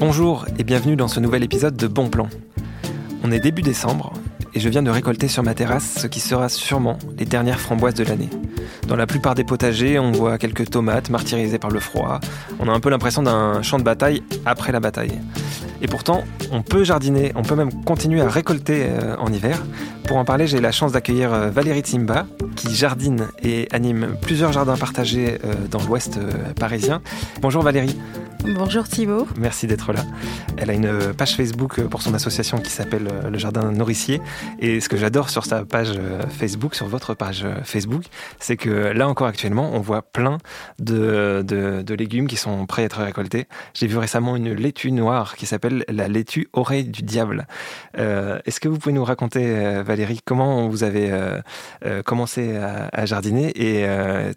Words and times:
Bonjour 0.00 0.46
et 0.56 0.62
bienvenue 0.62 0.94
dans 0.94 1.08
ce 1.08 1.18
nouvel 1.18 1.42
épisode 1.42 1.76
de 1.76 1.88
Bon 1.88 2.08
Plan. 2.08 2.28
On 3.24 3.32
est 3.32 3.40
début 3.40 3.62
décembre 3.62 4.12
et 4.54 4.60
je 4.60 4.68
viens 4.68 4.84
de 4.84 4.90
récolter 4.90 5.26
sur 5.26 5.42
ma 5.42 5.54
terrasse 5.54 5.98
ce 5.98 6.06
qui 6.06 6.20
sera 6.20 6.48
sûrement 6.48 6.98
les 7.18 7.24
dernières 7.24 7.58
framboises 7.58 7.94
de 7.94 8.04
l'année. 8.04 8.28
Dans 8.86 8.94
la 8.94 9.08
plupart 9.08 9.34
des 9.34 9.42
potagers, 9.42 9.98
on 9.98 10.12
voit 10.12 10.38
quelques 10.38 10.70
tomates 10.70 11.10
martyrisées 11.10 11.58
par 11.58 11.70
le 11.70 11.80
froid. 11.80 12.20
On 12.60 12.68
a 12.68 12.72
un 12.72 12.78
peu 12.78 12.90
l'impression 12.90 13.24
d'un 13.24 13.60
champ 13.62 13.78
de 13.78 13.82
bataille 13.82 14.22
après 14.46 14.70
la 14.70 14.78
bataille. 14.78 15.18
Et 15.82 15.88
pourtant, 15.88 16.22
on 16.52 16.62
peut 16.62 16.84
jardiner, 16.84 17.32
on 17.34 17.42
peut 17.42 17.56
même 17.56 17.82
continuer 17.84 18.20
à 18.20 18.28
récolter 18.28 18.86
euh, 18.86 19.16
en 19.16 19.32
hiver. 19.32 19.64
Pour 20.08 20.16
en 20.16 20.24
parler, 20.24 20.46
j'ai 20.46 20.62
la 20.62 20.72
chance 20.72 20.92
d'accueillir 20.92 21.34
euh, 21.34 21.50
Valérie 21.50 21.82
Timba, 21.82 22.26
qui 22.56 22.74
jardine 22.74 23.28
et 23.42 23.68
anime 23.72 24.16
plusieurs 24.22 24.52
jardins 24.52 24.78
partagés 24.78 25.36
euh, 25.44 25.54
dans 25.70 25.82
l'ouest 25.82 26.18
parisien. 26.58 27.02
Bonjour 27.42 27.62
Valérie. 27.62 27.94
Bonjour 28.44 28.88
Thibault. 28.88 29.26
Merci 29.36 29.66
d'être 29.66 29.92
là. 29.92 30.04
Elle 30.56 30.70
a 30.70 30.72
une 30.72 31.12
page 31.12 31.34
Facebook 31.34 31.82
pour 31.82 32.02
son 32.02 32.14
association 32.14 32.58
qui 32.58 32.70
s'appelle 32.70 33.08
Le 33.30 33.36
Jardin 33.36 33.72
Nourricier. 33.72 34.22
Et 34.60 34.80
ce 34.80 34.88
que 34.88 34.96
j'adore 34.96 35.28
sur 35.28 35.44
sa 35.44 35.64
page 35.64 35.98
Facebook, 36.30 36.76
sur 36.76 36.86
votre 36.86 37.14
page 37.14 37.44
Facebook, 37.64 38.04
c'est 38.38 38.56
que 38.56 38.70
là 38.70 39.08
encore 39.08 39.26
actuellement, 39.26 39.72
on 39.74 39.80
voit 39.80 40.02
plein 40.02 40.38
de, 40.78 41.44
de 41.44 41.94
légumes 41.94 42.28
qui 42.28 42.36
sont 42.36 42.64
prêts 42.66 42.82
à 42.82 42.84
être 42.86 43.02
récoltés. 43.02 43.48
J'ai 43.74 43.88
vu 43.88 43.98
récemment 43.98 44.36
une 44.36 44.52
laitue 44.52 44.92
noire 44.92 45.34
qui 45.34 45.44
s'appelle 45.44 45.84
la 45.88 46.06
laitue 46.06 46.48
oreille 46.52 46.84
du 46.84 47.02
diable. 47.02 47.48
Euh, 47.98 48.38
est-ce 48.46 48.60
que 48.60 48.68
vous 48.68 48.78
pouvez 48.78 48.94
nous 48.94 49.04
raconter, 49.04 49.44
euh, 49.44 49.82
Comment 50.24 50.68
vous 50.68 50.84
avez 50.84 51.10
euh, 51.10 52.02
commencé 52.02 52.56
à, 52.56 53.06
jardiner 53.06 53.50
et 53.56 53.86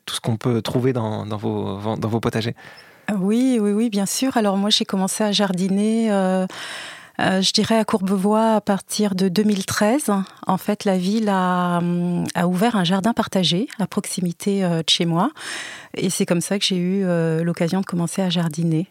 tout 0.06 0.16
ce 0.16 0.22
qu'on 0.22 0.38
peut 0.38 0.62
trouver 0.62 0.94
dans, 0.94 1.26
vos, 1.38 2.20
potagers? 2.20 2.56
Oui, 3.20 3.60
oui, 3.62 3.72
oui, 3.72 3.90
bien 3.90 4.06
sûr. 4.06 4.38
Alors 4.38 4.58
moi, 4.58 4.70
j'ai 4.70 4.86
commencé 4.86 5.24
à 5.24 5.32
jardiner. 5.32 6.08
je 7.20 7.54
dirais 7.54 7.78
à 7.78 7.86
Courbevoie 7.86 8.56
à 8.56 8.62
partir 8.62 9.16
de 9.16 9.28
2013. 9.28 10.12
En 10.48 10.58
fait, 10.58 10.86
la 10.86 10.98
ville 10.98 11.30
a, 11.30 11.82
a 12.36 12.48
ouvert 12.48 12.76
un 12.76 12.84
jardin 12.84 13.14
partagé 13.14 13.68
à 13.80 13.88
proximité 13.88 14.62
de 14.62 14.84
chez 14.88 15.06
moi. 15.06 15.32
Et 15.96 16.10
c'est 16.10 16.26
comme 16.26 16.42
ça 16.42 16.58
que 16.60 16.66
j'ai 16.66 16.78
eu 16.78 17.06
l'occasion 17.44 17.82
de 17.82 17.86
commencer 17.86 18.22
à 18.22 18.30
jardiner. 18.30 18.88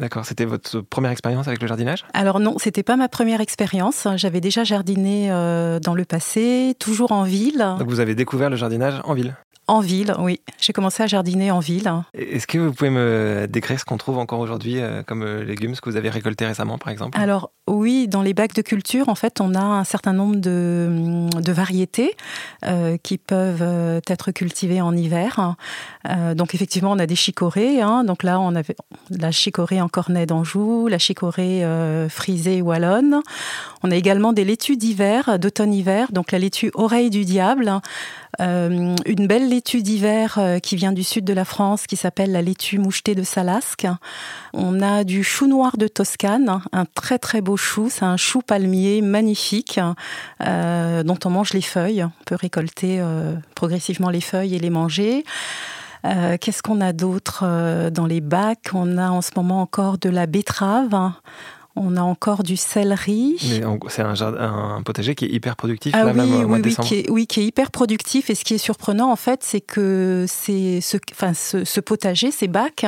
D'accord, 0.00 0.24
c'était 0.24 0.46
votre 0.46 0.80
première 0.80 1.10
expérience 1.10 1.46
avec 1.46 1.60
le 1.60 1.68
jardinage? 1.68 2.06
Alors 2.14 2.40
non, 2.40 2.56
c'était 2.58 2.82
pas 2.82 2.96
ma 2.96 3.08
première 3.08 3.42
expérience. 3.42 4.08
J'avais 4.16 4.40
déjà 4.40 4.64
jardiné 4.64 5.30
euh, 5.30 5.78
dans 5.78 5.94
le 5.94 6.06
passé, 6.06 6.74
toujours 6.78 7.12
en 7.12 7.24
ville. 7.24 7.76
Donc 7.78 7.88
vous 7.88 8.00
avez 8.00 8.14
découvert 8.14 8.48
le 8.48 8.56
jardinage 8.56 8.94
en 9.04 9.12
ville? 9.12 9.36
En 9.70 9.78
ville, 9.78 10.12
oui. 10.18 10.40
J'ai 10.60 10.72
commencé 10.72 11.00
à 11.04 11.06
jardiner 11.06 11.52
en 11.52 11.60
ville. 11.60 11.90
Est-ce 12.12 12.48
que 12.48 12.58
vous 12.58 12.72
pouvez 12.72 12.90
me 12.90 13.46
décrire 13.48 13.78
ce 13.78 13.84
qu'on 13.84 13.98
trouve 13.98 14.18
encore 14.18 14.40
aujourd'hui 14.40 14.80
euh, 14.80 15.04
comme 15.04 15.22
euh, 15.22 15.44
légumes, 15.44 15.76
ce 15.76 15.80
que 15.80 15.88
vous 15.88 15.96
avez 15.96 16.10
récolté 16.10 16.44
récemment, 16.44 16.76
par 16.76 16.88
exemple? 16.88 17.16
Alors 17.18 17.52
oui, 17.68 18.08
dans 18.08 18.22
les 18.22 18.34
bacs 18.34 18.54
de 18.54 18.62
culture, 18.62 19.08
en 19.08 19.14
fait, 19.14 19.40
on 19.40 19.54
a 19.54 19.60
un 19.60 19.84
certain 19.84 20.12
nombre 20.12 20.36
de, 20.36 20.86
hum, 20.88 21.30
variétés 21.52 22.16
euh, 22.66 22.96
qui 23.00 23.16
peuvent 23.16 24.00
être 24.08 24.32
cultivées 24.32 24.80
en 24.80 24.96
hiver. 24.96 25.54
donc 26.34 26.54
effectivement, 26.54 26.90
on 26.90 26.98
a 26.98 27.06
des 27.06 27.14
chicorées. 27.14 27.80
Hein. 27.80 28.02
donc 28.02 28.24
là, 28.24 28.40
on 28.40 28.56
avait 28.56 28.74
la 29.10 29.30
chicorée 29.30 29.80
en 29.80 29.88
cornet 29.88 30.26
d'Anjou, 30.26 30.88
la 30.88 30.98
chicorée 30.98 31.64
frisée 32.08 32.60
wallonne. 32.60 33.20
On 33.84 33.90
a 33.90 33.96
également 33.96 34.32
des 34.32 34.44
laitues 34.44 34.76
d'hiver, 34.76 35.38
d'automne-hiver. 35.38 36.12
Donc 36.12 36.32
la 36.32 36.38
laitue 36.38 36.70
oreille 36.74 37.10
du 37.10 37.24
diable, 37.24 37.80
euh, 38.40 38.94
une 39.06 39.26
belle 39.26 39.48
laitue 39.48 39.82
d'hiver 39.82 40.36
euh, 40.38 40.58
qui 40.58 40.76
vient 40.76 40.92
du 40.92 41.02
sud 41.02 41.24
de 41.24 41.32
la 41.32 41.44
France, 41.44 41.86
qui 41.86 41.96
s'appelle 41.96 42.32
la 42.32 42.42
laitue 42.42 42.78
mouchetée 42.78 43.14
de 43.14 43.22
Salasque. 43.22 43.86
On 44.52 44.80
a 44.80 45.04
du 45.04 45.24
chou 45.24 45.46
noir 45.46 45.76
de 45.76 45.88
Toscane, 45.88 46.60
un 46.72 46.84
très 46.84 47.18
très 47.18 47.40
beau 47.40 47.56
chou. 47.56 47.88
C'est 47.90 48.04
un 48.04 48.16
chou 48.16 48.40
palmier 48.40 49.02
magnifique 49.02 49.80
euh, 50.42 51.02
dont 51.02 51.18
on 51.24 51.30
mange 51.30 51.52
les 51.52 51.62
feuilles. 51.62 52.04
On 52.04 52.24
peut 52.24 52.36
récolter 52.36 53.02
progressivement 53.54 54.10
les 54.10 54.20
feuilles 54.20 54.54
et 54.54 54.58
les 54.58 54.70
manger. 54.70 55.24
Qu'est-ce 56.02 56.62
qu'on 56.62 56.80
a 56.80 56.92
d'autre 56.92 57.90
dans 57.90 58.06
les 58.06 58.20
bacs? 58.20 58.70
On 58.72 58.96
a 58.96 59.10
en 59.10 59.20
ce 59.20 59.30
moment 59.36 59.60
encore 59.60 59.98
de 59.98 60.08
la 60.08 60.26
betterave. 60.26 61.12
On 61.76 61.96
a 61.96 62.02
encore 62.02 62.42
du 62.42 62.56
céleri. 62.56 63.36
C'est 63.88 64.02
un, 64.02 64.14
un, 64.14 64.82
potager 64.82 65.14
qui 65.14 65.26
est 65.26 65.28
hyper 65.28 65.56
productif, 65.56 65.94
ah 65.96 66.06
oui, 66.06 66.12
même 66.14 66.50
oui, 66.50 66.60
oui, 66.64 66.76
qui 66.76 66.94
est, 66.96 67.10
oui, 67.10 67.26
qui 67.26 67.40
est 67.40 67.44
hyper 67.44 67.70
productif. 67.70 68.28
Et 68.28 68.34
ce 68.34 68.44
qui 68.44 68.54
est 68.54 68.58
surprenant, 68.58 69.10
en 69.10 69.16
fait, 69.16 69.44
c'est 69.44 69.60
que 69.60 70.24
c'est 70.28 70.80
ce, 70.80 70.96
enfin, 71.12 71.32
ce, 71.32 71.80
potager, 71.80 72.32
ces 72.32 72.48
bacs, 72.48 72.86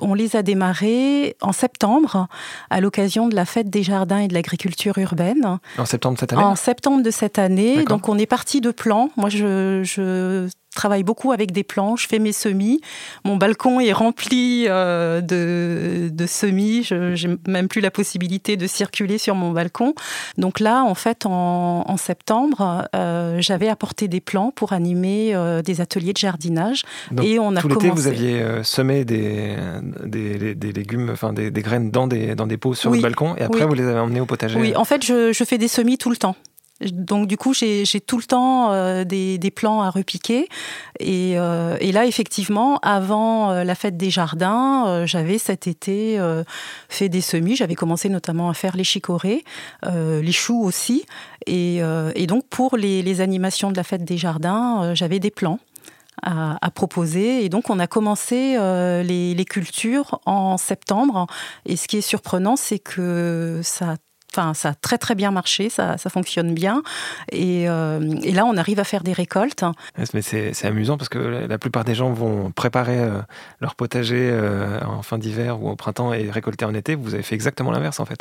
on 0.00 0.14
les 0.14 0.34
a 0.34 0.42
démarrés 0.42 1.36
en 1.40 1.52
septembre, 1.52 2.26
à 2.70 2.80
l'occasion 2.80 3.28
de 3.28 3.36
la 3.36 3.44
fête 3.44 3.70
des 3.70 3.82
jardins 3.82 4.18
et 4.18 4.28
de 4.28 4.34
l'agriculture 4.34 4.98
urbaine. 4.98 5.58
En 5.78 5.86
septembre 5.86 6.16
de 6.16 6.20
cette 6.20 6.32
année 6.32 6.42
En 6.42 6.56
septembre 6.56 7.02
de 7.02 7.10
cette 7.10 7.38
année. 7.38 7.84
Donc, 7.84 8.08
on 8.08 8.18
est 8.18 8.26
parti 8.26 8.60
de 8.60 8.72
plans. 8.72 9.10
Moi, 9.16 9.28
je, 9.28 9.82
je 9.84 10.48
travaille 10.76 11.02
beaucoup 11.02 11.32
avec 11.32 11.50
des 11.50 11.64
planches, 11.64 12.04
je 12.04 12.08
fais 12.08 12.20
mes 12.20 12.32
semis. 12.32 12.80
Mon 13.24 13.36
balcon 13.36 13.80
est 13.80 13.92
rempli 13.92 14.66
euh, 14.68 15.20
de, 15.20 16.08
de, 16.12 16.26
semis. 16.26 16.84
Je 16.84 17.26
n'ai 17.26 17.36
même 17.48 17.66
plus 17.66 17.80
la 17.80 17.90
possibilité 17.90 18.56
de 18.56 18.66
circuler 18.68 19.18
sur 19.18 19.34
mon 19.34 19.50
balcon. 19.50 19.94
Donc 20.38 20.60
là, 20.60 20.84
en 20.84 20.94
fait, 20.94 21.26
en, 21.26 21.96
septembre, 21.96 22.86
euh, 22.94 23.38
j'avais 23.40 23.68
apporté 23.68 24.06
des 24.06 24.20
plants 24.20 24.52
pour 24.54 24.74
animer 24.74 25.34
euh, 25.34 25.62
des 25.62 25.80
ateliers 25.80 26.12
de 26.12 26.18
jardinage. 26.18 26.84
et 27.22 27.38
on 27.38 27.56
a 27.56 27.60
tout 27.60 27.68
l'été, 27.68 27.88
vous 27.88 28.06
aviez 28.06 28.44
semé 28.62 29.04
des, 29.04 29.56
des, 30.04 30.54
des, 30.54 30.72
légumes, 30.72 31.08
enfin 31.10 31.32
des, 31.32 31.50
graines 31.50 31.90
dans 31.90 32.06
des, 32.06 32.34
dans 32.34 32.46
des 32.46 32.58
pots 32.58 32.74
sur 32.74 32.90
le 32.90 33.00
balcon 33.00 33.34
et 33.36 33.42
après 33.42 33.64
vous 33.64 33.74
les 33.74 33.84
avez 33.84 33.98
emmenés 33.98 34.20
au 34.20 34.26
potager 34.26 34.60
Oui, 34.60 34.76
en 34.76 34.84
fait, 34.84 35.04
je, 35.04 35.32
je 35.32 35.44
fais 35.44 35.58
des 35.58 35.68
semis 35.68 35.96
tout 35.96 36.10
le 36.10 36.16
temps. 36.16 36.36
Donc 36.80 37.26
du 37.26 37.38
coup, 37.38 37.54
j'ai 37.54 37.84
tout 38.06 38.18
le 38.18 38.24
temps 38.24 38.72
euh, 38.72 39.04
des, 39.04 39.50
plans 39.54 39.80
à 39.80 39.90
repiquer. 39.90 40.48
Euh, 41.02 41.76
et, 41.80 41.92
là, 41.92 42.04
effectivement, 42.04 42.78
avant 42.82 43.50
euh, 43.50 43.64
la 43.64 43.74
fête 43.74 43.96
des 43.96 44.10
jardins, 44.10 45.06
j'avais 45.06 45.38
cet 45.38 45.66
été 45.66 46.18
fait 46.88 47.08
des 47.08 47.20
semis. 47.20 47.56
J'avais 47.56 47.74
commencé 47.74 48.08
notamment 48.08 48.50
à 48.50 48.54
faire 48.54 48.76
les 48.76 48.84
chicorées, 48.84 49.44
les 49.84 50.32
choux 50.32 50.62
aussi. 50.62 51.06
Et, 51.46 51.80
donc 52.26 52.44
pour 52.48 52.76
les, 52.76 53.20
animations 53.20 53.70
de 53.70 53.76
la 53.76 53.84
fête 53.84 54.04
des 54.04 54.18
jardins, 54.18 54.94
j'avais 54.94 55.18
des 55.18 55.30
plans. 55.30 55.58
À, 56.22 56.70
proposer. 56.74 57.44
Et 57.44 57.48
donc, 57.50 57.68
on 57.68 57.78
a 57.78 57.86
commencé 57.86 58.56
les, 58.58 59.34
les, 59.34 59.44
cultures 59.44 60.18
en 60.24 60.56
septembre. 60.56 61.26
Et 61.66 61.76
ce 61.76 61.86
qui 61.86 61.98
est 61.98 62.02
surprenant, 62.02 62.56
c'est 62.56 62.78
que 62.78 63.60
ça 63.62 63.96
Enfin, 64.36 64.52
ça 64.52 64.70
a 64.70 64.74
très 64.74 64.98
très 64.98 65.14
bien 65.14 65.30
marché, 65.30 65.70
ça, 65.70 65.96
fonctionne 66.10 66.52
bien. 66.52 66.82
Euh, 67.32 68.14
et, 68.22 68.32
là, 68.32 68.44
on 68.44 68.58
arrive 68.58 68.78
à 68.78 68.84
faire 68.84 69.02
des 69.02 69.14
récoltes. 69.14 69.64
Mais 70.12 70.20
c'est 70.20 70.66
amusant 70.66 70.98
parce 70.98 71.08
que 71.08 71.18
la 71.18 71.58
plupart 71.58 71.84
des 71.84 71.94
gens 71.94 72.12
vont 72.12 72.50
préparer 72.50 72.98
euh, 72.98 73.20
leur 73.60 73.76
potager 73.76 74.28
euh, 74.30 74.78
en 74.84 75.00
fin 75.00 75.16
d'hiver 75.16 75.62
ou 75.62 75.70
au 75.70 75.76
printemps 75.76 76.12
et 76.12 76.30
récolter 76.30 76.66
en 76.66 76.74
été. 76.74 76.96
Vous 76.96 77.14
avez 77.14 77.22
fait 77.22 77.34
exactement 77.34 77.70
l'inverse 77.70 77.98
en 77.98 78.04
fait. 78.04 78.20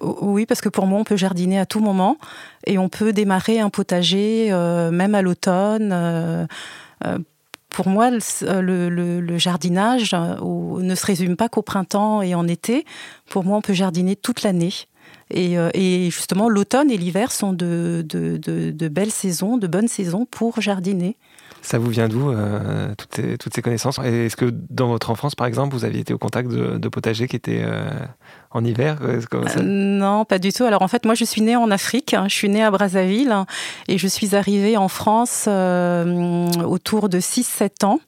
oui, 0.00 0.44
parce 0.44 0.60
que 0.60 0.68
pour 0.68 0.86
moi, 0.86 0.98
on 0.98 1.04
peut 1.04 1.16
jardiner 1.16 1.60
à 1.60 1.66
tout 1.66 1.80
moment 1.80 2.16
et 2.66 2.78
on 2.78 2.88
peut 2.88 3.12
démarrer 3.12 3.60
un 3.60 3.70
potager 3.70 4.50
même 4.90 5.14
à 5.14 5.22
l'automne 5.22 6.48
pour 7.70 7.88
moi, 7.88 8.10
le, 8.10 9.38
jardinage 9.38 10.12
ne 10.14 10.94
se 10.94 11.06
résume 11.06 11.36
pas 11.36 11.48
qu'au 11.48 11.62
printemps 11.62 12.22
et 12.22 12.34
en 12.34 12.48
été. 12.48 12.84
Pour 13.30 13.44
moi, 13.44 13.58
on 13.58 13.60
peut 13.60 13.72
jardiner 13.72 14.16
toute 14.16 14.42
l'année. 14.42 14.72
Euh, 15.34 15.70
et, 15.74 16.10
justement, 16.10 16.48
l'automne 16.48 16.90
et 16.90 16.96
l'hiver 16.96 17.32
sont 17.32 17.52
de, 17.52 18.04
de, 18.08 18.88
belles 18.88 19.10
saisons, 19.10 19.56
de 19.56 19.66
bonnes 19.66 19.88
saisons 19.88 20.26
pour 20.30 20.60
jardiner. 20.60 21.16
Ça 21.60 21.78
vous 21.78 21.88
vient 21.88 22.08
d'où, 22.08 22.30
euh, 22.30 22.94
toutes, 22.96 23.52
ces, 23.54 23.62
connaissances? 23.62 23.98
Est-ce 23.98 24.36
que 24.36 24.46
dans 24.70 24.88
votre 24.88 25.10
enfance, 25.10 25.34
par 25.34 25.46
exemple, 25.46 25.74
vous 25.74 25.84
aviez 25.84 26.00
été 26.00 26.14
au 26.14 26.18
contact 26.18 26.48
de, 26.48 26.88
potagers 26.88 27.26
qui 27.26 27.36
étaient 27.36 27.62
euh, 27.64 27.90
en 28.52 28.64
hiver? 28.64 28.98
Non, 29.60 30.24
pas 30.24 30.38
du 30.38 30.52
tout. 30.52 30.64
Alors 30.64 30.82
en 30.82 30.88
fait, 30.88 31.04
moi, 31.04 31.14
je 31.14 31.24
suis 31.24 31.42
née 31.42 31.56
en 31.56 31.70
Afrique. 31.70 32.14
Hein. 32.14 32.26
Je 32.28 32.34
suis 32.34 32.48
née 32.48 32.62
à 32.62 32.70
Brazzaville 32.70 33.34
et 33.88 33.98
je 33.98 34.06
suis 34.06 34.36
arrivée 34.36 34.76
en 34.76 34.88
France 34.88 35.48
autour 35.48 37.08
de 37.08 37.18
6-7 37.18 37.84
ans. 37.84 38.00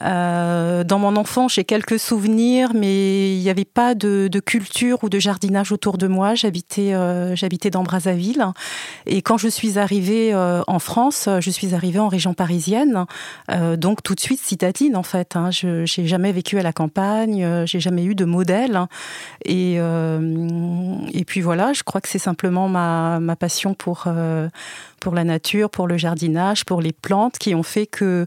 Euh, 0.00 0.84
dans 0.84 0.98
mon 0.98 1.16
enfance, 1.16 1.54
j'ai 1.54 1.64
quelques 1.64 1.98
souvenirs, 1.98 2.70
mais 2.74 3.36
il 3.36 3.40
n'y 3.40 3.50
avait 3.50 3.66
pas 3.66 3.94
de, 3.94 4.28
culture 4.44 5.04
ou 5.04 5.08
de 5.08 5.18
jardinage 5.18 5.70
autour 5.70 5.98
de 5.98 6.06
moi. 6.06 6.34
J'habitais, 6.34 6.94
euh, 6.94 7.36
j'habitais 7.36 7.70
dans 7.70 7.82
Brazzaville. 7.82 8.44
Et 9.06 9.22
quand 9.22 9.36
je 9.36 9.48
suis 9.48 9.78
arrivée 9.78 10.32
euh, 10.32 10.62
en 10.66 10.78
France, 10.78 11.28
je 11.40 11.50
suis 11.50 11.74
arrivée 11.74 11.98
en 11.98 12.08
région 12.08 12.34
parisienne, 12.34 13.04
donc 13.76 14.02
tout 14.02 14.14
de 14.14 14.20
suite 14.20 14.40
citadine 14.40 14.96
en 14.96 15.02
fait. 15.02 15.36
Hein. 15.36 15.50
Je 15.50 16.00
n'ai 16.00 16.06
jamais 16.06 16.32
vécu 16.32 16.58
à 16.58 16.62
la 16.62 16.72
campagne, 16.72 17.64
j'ai 17.66 17.80
jamais 17.80 18.04
eu 18.04 18.14
de 18.14 18.24
modèle. 18.24 18.86
Et, 19.44 19.74
et 19.76 21.24
puis 21.24 21.40
voilà, 21.40 21.72
je 21.72 21.82
crois 21.82 22.00
que 22.00 22.08
c'est 22.08 22.18
simplement 22.18 22.68
ma, 22.68 23.20
ma 23.20 23.36
passion 23.36 23.74
pour 23.74 24.06
pour 25.02 25.14
la 25.14 25.24
nature, 25.24 25.68
pour 25.68 25.88
le 25.88 25.98
jardinage, 25.98 26.64
pour 26.64 26.80
les 26.80 26.92
plantes, 26.92 27.36
qui 27.36 27.56
ont 27.56 27.64
fait 27.64 27.86
que 27.86 28.24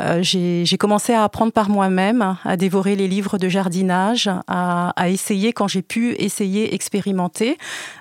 euh, 0.00 0.22
j'ai 0.22 0.76
commencé 0.78 1.14
à 1.14 1.24
apprendre 1.24 1.50
par 1.50 1.70
moi-même, 1.70 2.36
à 2.44 2.56
dévorer 2.56 2.94
les 2.94 3.08
livres 3.08 3.38
de 3.38 3.48
jardinage, 3.48 4.30
à, 4.46 4.92
essayer 5.08 5.52
quand 5.52 5.66
j'ai 5.66 5.82
pu 5.82 6.12
essayer, 6.12 6.74
expérimenter, 6.74 7.56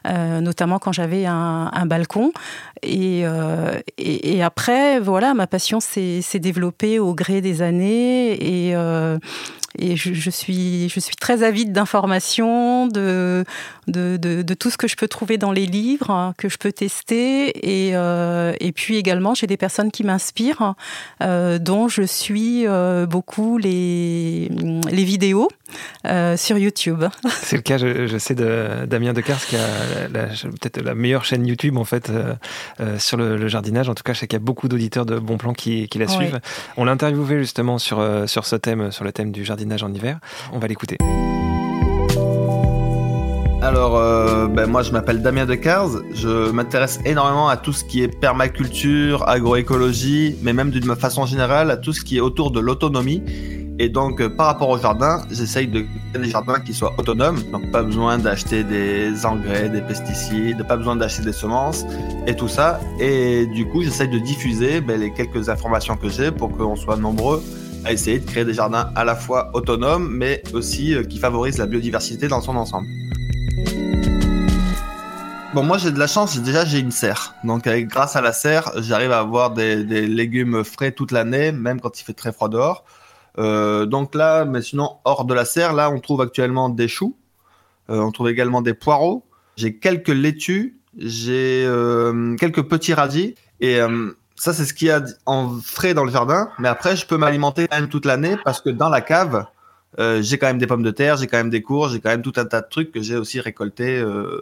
euh, 0.08 0.42
notamment 0.42 0.80
quand 0.80 0.92
j'avais 0.92 1.26
un, 1.26 1.86
balcon. 1.86 2.34
Et, 2.84 3.24
et, 3.98 4.44
après, 4.44 5.00
voilà, 5.00 5.34
ma 5.34 5.48
passion 5.48 5.80
s'est 5.80 6.22
développée 6.36 7.00
au 7.00 7.14
gré 7.14 7.42
des 7.42 7.62
années 7.62 8.70
et 8.70 8.76
et 9.78 9.96
je, 9.96 10.30
suis, 10.30 10.90
je 10.90 11.00
suis 11.00 11.16
très 11.16 11.44
avide 11.44 11.72
d'informations, 11.72 12.88
de, 12.88 13.46
de, 13.88 14.18
de, 14.18 14.54
tout 14.54 14.70
ce 14.70 14.78
que 14.78 14.88
je 14.88 14.96
peux 14.96 15.08
trouver 15.08 15.38
dans 15.38 15.52
les 15.52 15.66
livres, 15.66 16.10
hein, 16.10 16.34
que 16.38 16.50
je 16.50 16.58
peux 16.58 16.72
tester. 16.72 17.88
Et, 17.88 17.96
euh, 17.96 18.54
et 18.60 18.72
puis 18.72 18.98
également, 18.98 19.36
j'ai 19.36 19.48
des 19.48 19.58
personnes 19.58 19.92
qui 19.92 20.04
m'inspirent, 20.04 20.74
euh, 21.22 21.60
dont 21.60 21.88
je 21.88 22.04
suis 22.04 22.66
euh, 22.68 23.06
beaucoup 23.06 23.58
les, 23.58 24.50
les 24.92 25.04
vidéos 25.04 25.50
sur 26.38 26.58
YouTube. 26.58 27.04
C'est 27.42 27.56
le 27.56 27.62
cas, 27.62 27.78
je, 27.78 28.18
sais, 28.18 28.36
de 28.36 28.86
Damien 28.86 29.14
Decars, 29.14 29.46
qui 29.46 29.56
a 29.56 29.60
peut-être 30.10 30.82
la 30.82 30.96
meilleure 30.96 31.26
chaîne 31.26 31.46
YouTube 31.46 31.78
en 31.78 31.86
fait 31.86 32.12
sur 32.98 33.18
le, 33.18 33.48
jardinage. 33.48 33.90
En 33.90 33.96
tout 33.96 34.04
cas, 34.04 34.14
je 34.14 34.20
sais 34.20 34.28
qu'il 34.28 34.38
y 34.38 34.42
a 34.42 34.46
beaucoup 34.46 34.68
d'auditeurs 34.68 35.06
de 35.06 35.18
Bon 35.18 35.38
Plan 35.38 35.54
qui, 35.54 35.88
qui 35.88 35.98
la 35.98 36.08
suivent. 36.08 36.40
On 36.78 36.86
l'a 36.86 36.92
interviewé 36.92 37.40
justement 37.40 37.78
sur, 37.78 38.06
sur 38.28 38.46
ce 38.46 38.56
thème, 38.56 38.92
sur 38.92 39.04
le 39.04 39.12
thème 39.12 39.32
du 39.32 39.46
jardinage 39.46 39.84
en 39.84 39.94
hiver. 39.94 40.20
On 40.54 40.60
va 40.60 40.68
l'écouter. 40.68 40.98
Alors, 43.62 43.98
euh, 43.98 44.48
ben 44.48 44.68
moi 44.68 44.84
je 44.84 44.92
m'appelle 44.92 45.22
Damien 45.22 45.46
Decars, 45.46 45.90
je 46.14 46.50
m'intéresse 46.50 47.00
énormément 47.04 47.50
à 47.50 47.58
tout 47.58 47.74
ce 47.74 47.84
qui 47.84 48.02
est 48.02 48.08
permaculture, 48.08 49.28
agroécologie, 49.28 50.38
mais 50.42 50.54
même 50.54 50.70
d'une 50.70 50.96
façon 50.96 51.26
générale 51.26 51.70
à 51.70 51.76
tout 51.76 51.92
ce 51.92 52.02
qui 52.02 52.18
est 52.18 52.22
autour 52.22 52.52
de 52.52 52.62
l'autonomie. 52.62 53.22
Et 53.82 53.88
donc 53.88 54.20
euh, 54.20 54.28
par 54.28 54.48
rapport 54.48 54.68
au 54.70 54.78
jardin, 54.78 55.26
j'essaye 55.32 55.68
de 55.68 55.86
créer 56.12 56.22
des 56.22 56.30
jardins 56.30 56.60
qui 56.60 56.74
soient 56.74 56.94
autonomes, 56.98 57.42
donc 57.50 57.72
pas 57.72 57.82
besoin 57.82 58.18
d'acheter 58.18 58.66
des 58.66 59.26
engrais, 59.26 59.70
des 59.70 59.82
pesticides, 59.82 60.68
pas 60.68 60.76
besoin 60.76 60.98
d'acheter 60.98 61.24
des 61.24 61.32
semences 61.32 61.86
et 62.28 62.36
tout 62.36 62.50
ça. 62.50 62.82
Et 63.00 63.48
du 63.48 63.66
coup 63.66 63.82
j'essaye 63.82 64.10
de 64.10 64.20
diffuser 64.20 64.82
ben, 64.82 65.00
les 65.00 65.14
quelques 65.14 65.48
informations 65.48 65.96
que 65.96 66.10
j'ai 66.10 66.30
pour 66.30 66.56
qu'on 66.56 66.76
soit 66.76 66.98
nombreux 66.98 67.42
à 67.86 67.94
essayer 67.94 68.20
de 68.20 68.26
créer 68.26 68.44
des 68.44 68.54
jardins 68.54 68.92
à 68.96 69.06
la 69.06 69.16
fois 69.16 69.50
autonomes, 69.54 70.10
mais 70.12 70.44
aussi 70.54 70.94
euh, 70.94 71.04
qui 71.04 71.18
favorisent 71.18 71.58
la 71.58 71.66
biodiversité 71.66 72.28
dans 72.28 72.42
son 72.42 72.58
ensemble. 72.58 72.88
Bon, 75.54 75.64
moi 75.64 75.78
j'ai 75.78 75.92
de 75.92 75.98
la 75.98 76.06
chance, 76.08 76.38
déjà 76.42 76.66
j'ai 76.66 76.80
une 76.80 76.92
serre. 76.92 77.34
Donc 77.46 77.68
grâce 77.68 78.18
à 78.18 78.22
la 78.22 78.34
serre, 78.34 78.72
j'arrive 78.76 79.14
à 79.14 79.20
avoir 79.20 79.52
des, 79.52 79.78
légumes 80.06 80.66
frais 80.66 80.92
toute 80.92 81.12
l'année, 81.12 81.54
même 81.54 81.80
quand 81.80 82.00
il 82.00 82.04
fait 82.04 82.14
très 82.14 82.34
froid 82.34 82.50
dehors. 82.50 82.84
Euh, 83.40 83.86
donc 83.86 84.16
là, 84.16 84.46
mais 84.46 84.62
sinon 84.62 84.98
hors 85.06 85.26
de 85.26 85.34
la 85.34 85.46
serre, 85.46 85.74
là 85.74 85.90
on 85.90 86.00
trouve 86.00 86.22
actuellement 86.22 86.70
des 86.70 86.88
choux, 86.88 87.16
euh, 87.90 88.00
on 88.00 88.12
trouve 88.12 88.30
également 88.30 88.62
des 88.62 88.74
poireaux. 88.74 89.26
J'ai 89.56 89.78
quelques 89.78 90.10
laitues, 90.10 90.80
j'ai 90.98 91.68
quelques 92.40 92.64
petits 92.64 92.94
radis 92.94 93.36
et 93.60 93.80
ça, 94.40 94.54
c'est 94.54 94.64
ce 94.64 94.74
qu'il 94.74 94.88
y 94.88 94.92
a 94.92 95.04
en 95.26 95.60
frais 95.60 95.94
dans 95.94 96.06
le 96.06 96.12
jardin. 96.12 96.50
Mais 96.60 96.70
après, 96.70 96.96
je 96.96 97.06
peux 97.06 97.18
m'alimenter 97.18 97.68
quand 97.68 97.76
même 97.76 97.90
toute 97.90 98.06
l'année 98.06 98.38
parce 98.46 98.62
que 98.62 98.70
dans 98.70 98.88
la 98.88 99.02
cave, 99.02 99.46
euh, 100.00 100.22
j'ai 100.22 100.38
quand 100.38 100.48
même 100.48 100.60
des 100.60 100.68
pommes 100.68 100.82
de 100.84 100.92
terre, 100.92 101.18
j'ai 101.18 101.28
quand 101.28 101.38
même 101.38 101.50
des 101.50 101.62
courges, 101.62 101.92
j'ai 101.92 102.00
quand 102.00 102.10
même 102.10 102.22
tout 102.22 102.34
un 102.38 102.46
tas 102.46 102.62
de 102.62 102.68
trucs 102.70 102.94
que 102.94 103.02
j'ai 103.02 103.18
aussi 103.18 103.42
récoltés 103.42 104.00
euh, 104.00 104.42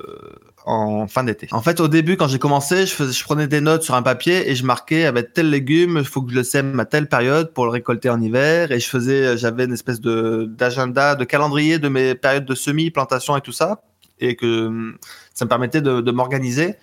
en 0.68 1.08
fin 1.08 1.24
d'été. 1.24 1.48
En 1.52 1.62
fait, 1.62 1.80
au 1.80 1.88
début, 1.88 2.18
quand 2.18 2.28
j'ai 2.28 2.40
commencé, 2.40 2.86
je, 2.86 3.24
prenais 3.24 3.48
des 3.48 3.62
notes 3.62 3.84
sur 3.84 3.96
un 3.96 4.02
papier 4.02 4.52
et 4.52 4.56
je 4.56 4.66
marquais 4.66 5.06
avec 5.06 5.34
tel 5.34 5.50
légume, 5.50 5.98
il 5.98 6.06
faut 6.06 6.22
que 6.22 6.32
je 6.32 6.36
le 6.36 6.44
sème 6.44 6.78
à 6.80 6.86
telle 6.86 7.08
période 7.08 7.54
pour 7.54 7.66
le 7.66 7.72
récolter 7.72 8.10
en 8.10 8.22
hiver. 8.22 8.72
Et 8.72 8.80
je 8.80 8.90
faisais, 8.90 9.38
j'avais 9.38 9.64
une 9.64 9.74
espèce 9.74 10.02
de 10.02 10.46
d'agenda, 10.50 11.16
de 11.16 11.24
calendrier 11.24 11.80
de 11.80 11.88
mes 11.88 12.16
périodes 12.16 12.46
de 12.46 12.54
semis, 12.54 12.92
plantation 12.92 13.38
et 13.38 13.42
tout 13.42 13.54
ça, 13.54 13.82
et 14.20 14.36
que 14.36 14.94
ça 15.34 15.46
me 15.46 15.50
permettait 15.50 15.82
de, 15.82 16.02
de 16.02 16.12
m'organiser. 16.12 16.76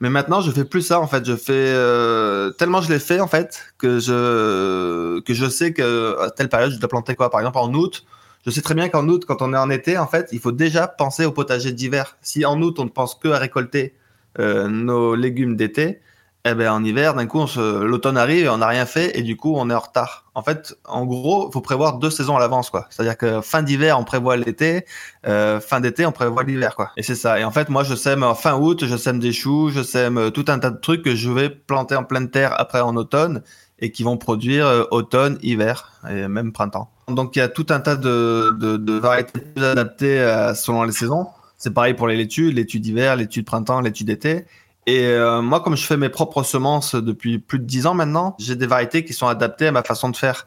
Mais 0.00 0.10
maintenant, 0.10 0.40
je 0.40 0.50
fais 0.50 0.64
plus 0.64 0.82
ça 0.82 1.00
en 1.00 1.06
fait. 1.06 1.24
Je 1.24 1.36
fais 1.36 1.52
euh, 1.52 2.50
tellement 2.50 2.80
je 2.80 2.92
l'ai 2.92 2.98
fait 2.98 3.20
en 3.20 3.28
fait 3.28 3.72
que 3.78 4.00
je 4.00 5.20
que 5.20 5.34
je 5.34 5.46
sais 5.48 5.72
que 5.72 6.20
à 6.20 6.30
telle 6.30 6.48
période 6.48 6.72
je 6.72 6.78
dois 6.78 6.88
planter 6.88 7.14
quoi? 7.14 7.30
Par 7.30 7.40
exemple 7.40 7.58
en 7.58 7.72
août, 7.74 8.04
je 8.44 8.50
sais 8.50 8.62
très 8.62 8.74
bien 8.74 8.88
qu'en 8.88 9.08
août, 9.08 9.24
quand 9.26 9.42
on 9.42 9.52
est 9.52 9.58
en 9.58 9.70
été, 9.70 9.98
en 9.98 10.06
fait, 10.06 10.28
il 10.32 10.40
faut 10.40 10.52
déjà 10.52 10.86
penser 10.86 11.24
au 11.24 11.32
potager 11.32 11.72
d'hiver. 11.72 12.16
Si 12.22 12.44
en 12.44 12.60
août 12.62 12.78
on 12.78 12.84
ne 12.84 12.90
pense 12.90 13.14
que 13.14 13.28
à 13.28 13.38
récolter 13.38 13.94
euh, 14.38 14.68
nos 14.68 15.14
légumes 15.14 15.56
d'été, 15.56 16.00
eh 16.44 16.54
ben, 16.54 16.72
en 16.72 16.84
hiver, 16.84 17.14
d'un 17.14 17.26
coup, 17.26 17.44
l'automne 17.56 18.16
arrive 18.16 18.44
et 18.44 18.48
on 18.48 18.58
n'a 18.58 18.68
rien 18.68 18.86
fait 18.86 19.18
et 19.18 19.22
du 19.22 19.36
coup, 19.36 19.54
on 19.56 19.68
est 19.70 19.74
en 19.74 19.80
retard. 19.80 20.30
En 20.34 20.42
fait, 20.42 20.78
en 20.84 21.04
gros, 21.04 21.48
il 21.48 21.52
faut 21.52 21.60
prévoir 21.60 21.98
deux 21.98 22.10
saisons 22.10 22.36
à 22.36 22.40
l'avance, 22.40 22.70
quoi. 22.70 22.86
C'est-à-dire 22.90 23.18
que 23.18 23.40
fin 23.40 23.62
d'hiver, 23.62 23.98
on 23.98 24.04
prévoit 24.04 24.36
l'été, 24.36 24.86
euh, 25.26 25.60
fin 25.60 25.80
d'été, 25.80 26.06
on 26.06 26.12
prévoit 26.12 26.44
l'hiver, 26.44 26.76
quoi. 26.76 26.92
Et 26.96 27.02
c'est 27.02 27.16
ça. 27.16 27.40
Et 27.40 27.44
en 27.44 27.50
fait, 27.50 27.68
moi, 27.68 27.82
je 27.82 27.94
sème 27.94 28.24
fin 28.36 28.56
août, 28.56 28.84
je 28.86 28.96
sème 28.96 29.18
des 29.18 29.32
choux, 29.32 29.70
je 29.70 29.82
sème 29.82 30.16
euh, 30.16 30.30
tout 30.30 30.44
un 30.48 30.58
tas 30.58 30.70
de 30.70 30.78
trucs 30.78 31.02
que 31.02 31.14
je 31.14 31.30
vais 31.30 31.50
planter 31.50 31.96
en 31.96 32.04
pleine 32.04 32.30
terre 32.30 32.54
après 32.58 32.80
en 32.80 32.96
automne 32.96 33.42
et 33.80 33.90
qui 33.90 34.04
vont 34.04 34.16
produire 34.16 34.86
automne, 34.90 35.38
hiver 35.42 35.92
et 36.08 36.28
même 36.28 36.52
printemps. 36.52 36.90
Donc, 37.08 37.36
il 37.36 37.40
y 37.40 37.42
a 37.42 37.48
tout 37.48 37.66
un 37.70 37.80
tas 37.80 37.96
de, 37.96 38.98
variétés 39.00 39.40
adaptées 39.56 40.52
selon 40.54 40.84
les 40.84 40.92
saisons. 40.92 41.26
C'est 41.56 41.74
pareil 41.74 41.94
pour 41.94 42.06
les 42.06 42.16
laitues, 42.16 42.52
laitues 42.52 42.78
d'hiver, 42.78 43.16
laitues 43.16 43.40
de 43.40 43.46
printemps, 43.46 43.80
laitues 43.80 44.04
d'été. 44.04 44.46
Et 44.88 45.04
euh, 45.04 45.42
moi, 45.42 45.60
comme 45.60 45.76
je 45.76 45.84
fais 45.84 45.98
mes 45.98 46.08
propres 46.08 46.42
semences 46.42 46.94
depuis 46.94 47.38
plus 47.38 47.58
de 47.58 47.64
10 47.64 47.86
ans 47.86 47.94
maintenant, 47.94 48.34
j'ai 48.38 48.56
des 48.56 48.66
variétés 48.66 49.04
qui 49.04 49.12
sont 49.12 49.26
adaptées 49.26 49.66
à 49.66 49.72
ma 49.72 49.82
façon 49.82 50.08
de 50.08 50.16
faire. 50.16 50.46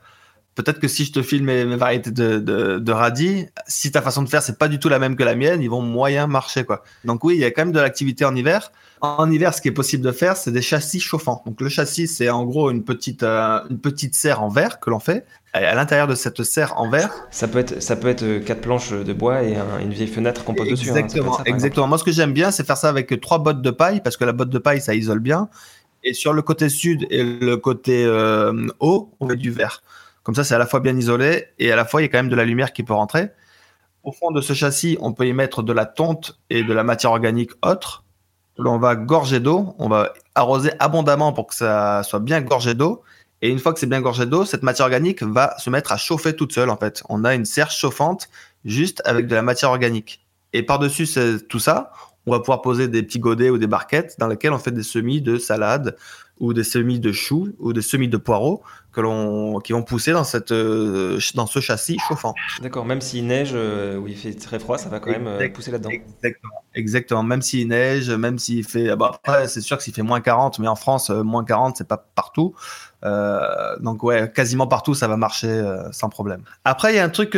Peut-être 0.56 0.80
que 0.80 0.88
si 0.88 1.06
je 1.06 1.14
te 1.14 1.22
file 1.22 1.44
mes, 1.44 1.64
variétés 1.76 2.12
de, 2.12 2.40
de, 2.40 2.92
radis, 2.92 3.46
si 3.68 3.92
ta 3.92 4.02
façon 4.02 4.22
de 4.22 4.28
faire 4.28 4.44
c'est 4.44 4.58
pas 4.58 4.68
du 4.68 4.80
tout 4.80 4.90
la 4.90 5.00
même 5.00 5.16
que 5.16 5.24
la 5.24 5.36
mienne, 5.36 5.62
ils 5.62 5.70
vont 5.70 5.82
moyen 5.82 6.28
marcher 6.28 6.66
quoi. 6.66 6.84
Donc 7.06 7.24
oui, 7.24 7.36
il 7.36 7.40
y 7.40 7.46
a 7.46 7.52
quand 7.52 7.62
même 7.64 7.72
de 7.72 7.80
l'activité 7.80 8.26
en 8.26 8.36
hiver. 8.36 8.72
En 9.00 9.32
hiver, 9.32 9.54
ce 9.54 9.62
qui 9.62 9.70
est 9.70 9.74
possible 9.74 10.04
de 10.04 10.12
faire, 10.12 10.38
c'est 10.38 10.52
des 10.52 10.62
châssis 10.62 11.00
chauffants. 11.00 11.42
Donc 11.46 11.62
le 11.62 11.70
châssis, 11.70 12.08
c'est 12.08 12.30
en 12.30 12.44
gros 12.44 12.70
une 12.70 12.84
petite 12.84 13.24
euh, 13.24 13.62
une 13.70 13.80
petite 13.80 14.14
serre 14.14 14.44
en 14.44 14.50
verre 14.50 14.80
que 14.80 14.90
l'on 14.90 15.00
fait. 15.00 15.26
Et 15.56 15.66
à 15.66 15.74
l'intérieur 15.74 16.08
de 16.08 16.16
cette 16.16 16.44
serre 16.44 16.78
en 16.78 16.90
verre, 16.90 17.12
ça 17.32 17.48
peut 17.48 17.60
être 17.60 17.82
ça 17.82 17.96
peut 17.96 18.10
être 18.10 18.24
euh, 18.24 18.40
quatre 18.40 18.62
planches 18.62 18.92
de 18.92 19.14
bois 19.14 19.44
et 19.44 19.58
une 19.82 19.92
vieille 19.92 20.08
fenêtre 20.08 20.44
qu'on 20.44 20.54
pose 20.54 20.70
dessus. 20.70 20.92
Hein. 20.92 20.96
Exactement, 20.96 21.44
exactement. 21.46 21.88
Moi, 21.88 21.98
ce 21.98 22.04
que 22.04 22.12
j'aime 22.12 22.34
bien, 22.34 22.52
c'est 22.52 22.66
faire 22.66 22.78
ça 22.78 22.90
avec 22.90 23.20
trois 23.22 23.40
bottes 23.40 23.62
de 23.62 23.72
paille 23.72 24.02
parce 24.02 24.18
que 24.18 24.26
la 24.26 24.34
botte 24.34 24.50
de 24.50 24.60
paille, 24.60 24.82
ça 24.82 24.94
isole 24.94 25.20
bien. 25.20 25.50
Et 26.04 26.14
sur 26.14 26.34
le 26.34 26.42
côté 26.42 26.70
sud 26.70 27.06
et 27.10 27.24
le 27.24 27.58
côté 27.58 28.04
euh, 28.06 28.68
haut, 28.80 29.12
on 29.20 29.28
met 29.28 29.36
du 29.36 29.52
verre. 29.52 29.84
Comme 30.24 30.36
ça, 30.36 30.44
c'est 30.44 30.56
à 30.56 30.60
la 30.60 30.68
fois 30.68 30.80
bien 30.80 30.96
isolé 30.96 31.48
et 31.60 31.72
à 31.72 31.76
la 31.76 31.86
fois 31.86 32.02
il 32.02 32.06
y 32.06 32.08
a 32.08 32.10
quand 32.10 32.20
même 32.20 32.30
de 32.30 32.36
la 32.36 32.46
lumière 32.46 32.74
qui 32.74 32.84
peut 32.84 32.94
rentrer. 32.94 33.30
Au 34.04 34.12
fond 34.12 34.32
de 34.32 34.42
ce 34.42 34.54
châssis, 34.54 34.98
on 35.00 35.14
peut 35.14 35.28
y 35.28 35.34
mettre 35.34 35.64
de 35.64 35.74
la 35.74 35.86
tonte 35.86 36.40
et 36.50 36.64
de 36.64 36.74
la 36.74 36.84
matière 36.84 37.12
organique 37.12 37.52
autre 37.64 38.04
on 38.70 38.78
va 38.78 38.96
gorger 38.96 39.40
d'eau, 39.40 39.76
on 39.80 39.90
va 39.90 40.14
arroser 40.36 40.72
abondamment 40.80 41.34
pour 41.34 41.48
que 41.48 41.56
ça 41.56 42.04
soit 42.04 42.20
bien 42.20 42.42
gorgé 42.42 42.74
d'eau. 42.74 43.04
Et 43.42 43.50
une 43.50 43.60
fois 43.60 43.74
que 43.74 43.80
c'est 43.80 43.88
bien 43.88 44.02
gorgé 44.02 44.26
d'eau, 44.26 44.46
cette 44.46 44.64
matière 44.64 44.86
organique 44.86 45.24
va 45.24 45.56
se 45.58 45.70
mettre 45.70 45.92
à 45.92 45.98
chauffer 45.98 46.36
toute 46.36 46.54
seule 46.54 46.70
en 46.70 46.78
fait. 46.78 47.02
On 47.10 47.24
a 47.24 47.34
une 47.34 47.46
serre 47.46 47.72
chauffante 47.72 48.30
juste 48.66 49.02
avec 49.06 49.28
de 49.28 49.36
la 49.36 49.42
matière 49.42 49.72
organique. 49.72 50.24
Et 50.54 50.64
par-dessus 50.64 51.08
tout 51.50 51.60
ça, 51.60 51.92
on 52.28 52.32
va 52.32 52.40
pouvoir 52.40 52.62
poser 52.62 52.88
des 52.88 53.04
petits 53.04 53.20
godets 53.20 53.50
ou 53.50 53.58
des 53.58 53.68
barquettes 53.68 54.16
dans 54.20 54.28
lesquelles 54.28 54.54
on 54.54 54.60
fait 54.60 54.72
des 54.72 54.84
semis 54.84 55.22
de 55.22 55.38
salade 55.38 55.96
ou 56.42 56.54
des 56.54 56.64
semis 56.64 57.00
de 57.00 57.12
choux 57.12 57.50
ou 57.60 57.72
des 57.72 57.84
semis 57.84 58.10
de 58.10 58.18
poireaux 58.18 58.64
que 58.92 59.00
l'on 59.00 59.60
qui 59.60 59.74
vont 59.74 59.84
pousser 59.84 60.12
dans 60.12 60.24
cette 60.24 60.52
euh, 60.52 61.20
dans 61.36 61.46
ce 61.46 61.60
châssis 61.60 61.98
chauffant. 62.08 62.34
D'accord, 62.62 62.84
même 62.84 63.00
s'il 63.00 63.28
neige 63.28 63.52
euh, 63.54 63.98
ou 63.98 64.08
il 64.08 64.18
fait 64.18 64.34
très 64.34 64.60
froid, 64.60 64.78
ça 64.78 64.90
va 64.90 65.00
quand 65.00 65.12
même 65.12 65.28
euh, 65.28 65.50
pousser 65.50 65.72
là-dedans. 65.72 65.92
Exactement. 65.92 66.54
Exactement, 66.74 67.24
même 67.24 67.42
s'il 67.42 67.68
neige, 67.68 68.10
même 68.10 68.40
s'il 68.40 68.66
fait 68.66 68.90
ah 68.90 68.96
bah, 68.96 69.12
après 69.14 69.48
c'est 69.48 69.62
sûr 69.62 69.78
que 69.78 69.84
s'il 69.84 69.94
fait 69.94 70.02
moins 70.02 70.20
40, 70.20 70.60
mais 70.60 70.68
en 70.68 70.76
France 70.76 71.10
moins 71.12 71.46
40, 71.46 71.78
c'est 71.78 71.88
pas 71.88 72.10
partout. 72.16 72.56
donc 73.04 74.04
ouais, 74.04 74.32
quasiment 74.34 74.68
partout 74.68 74.96
ça 74.96 75.08
va 75.08 75.18
marcher 75.18 75.64
sans 75.92 76.10
problème. 76.10 76.44
Après 76.66 76.92
il 76.92 76.96
y 76.96 77.00
a 77.00 77.06
un 77.06 77.10
truc 77.10 77.38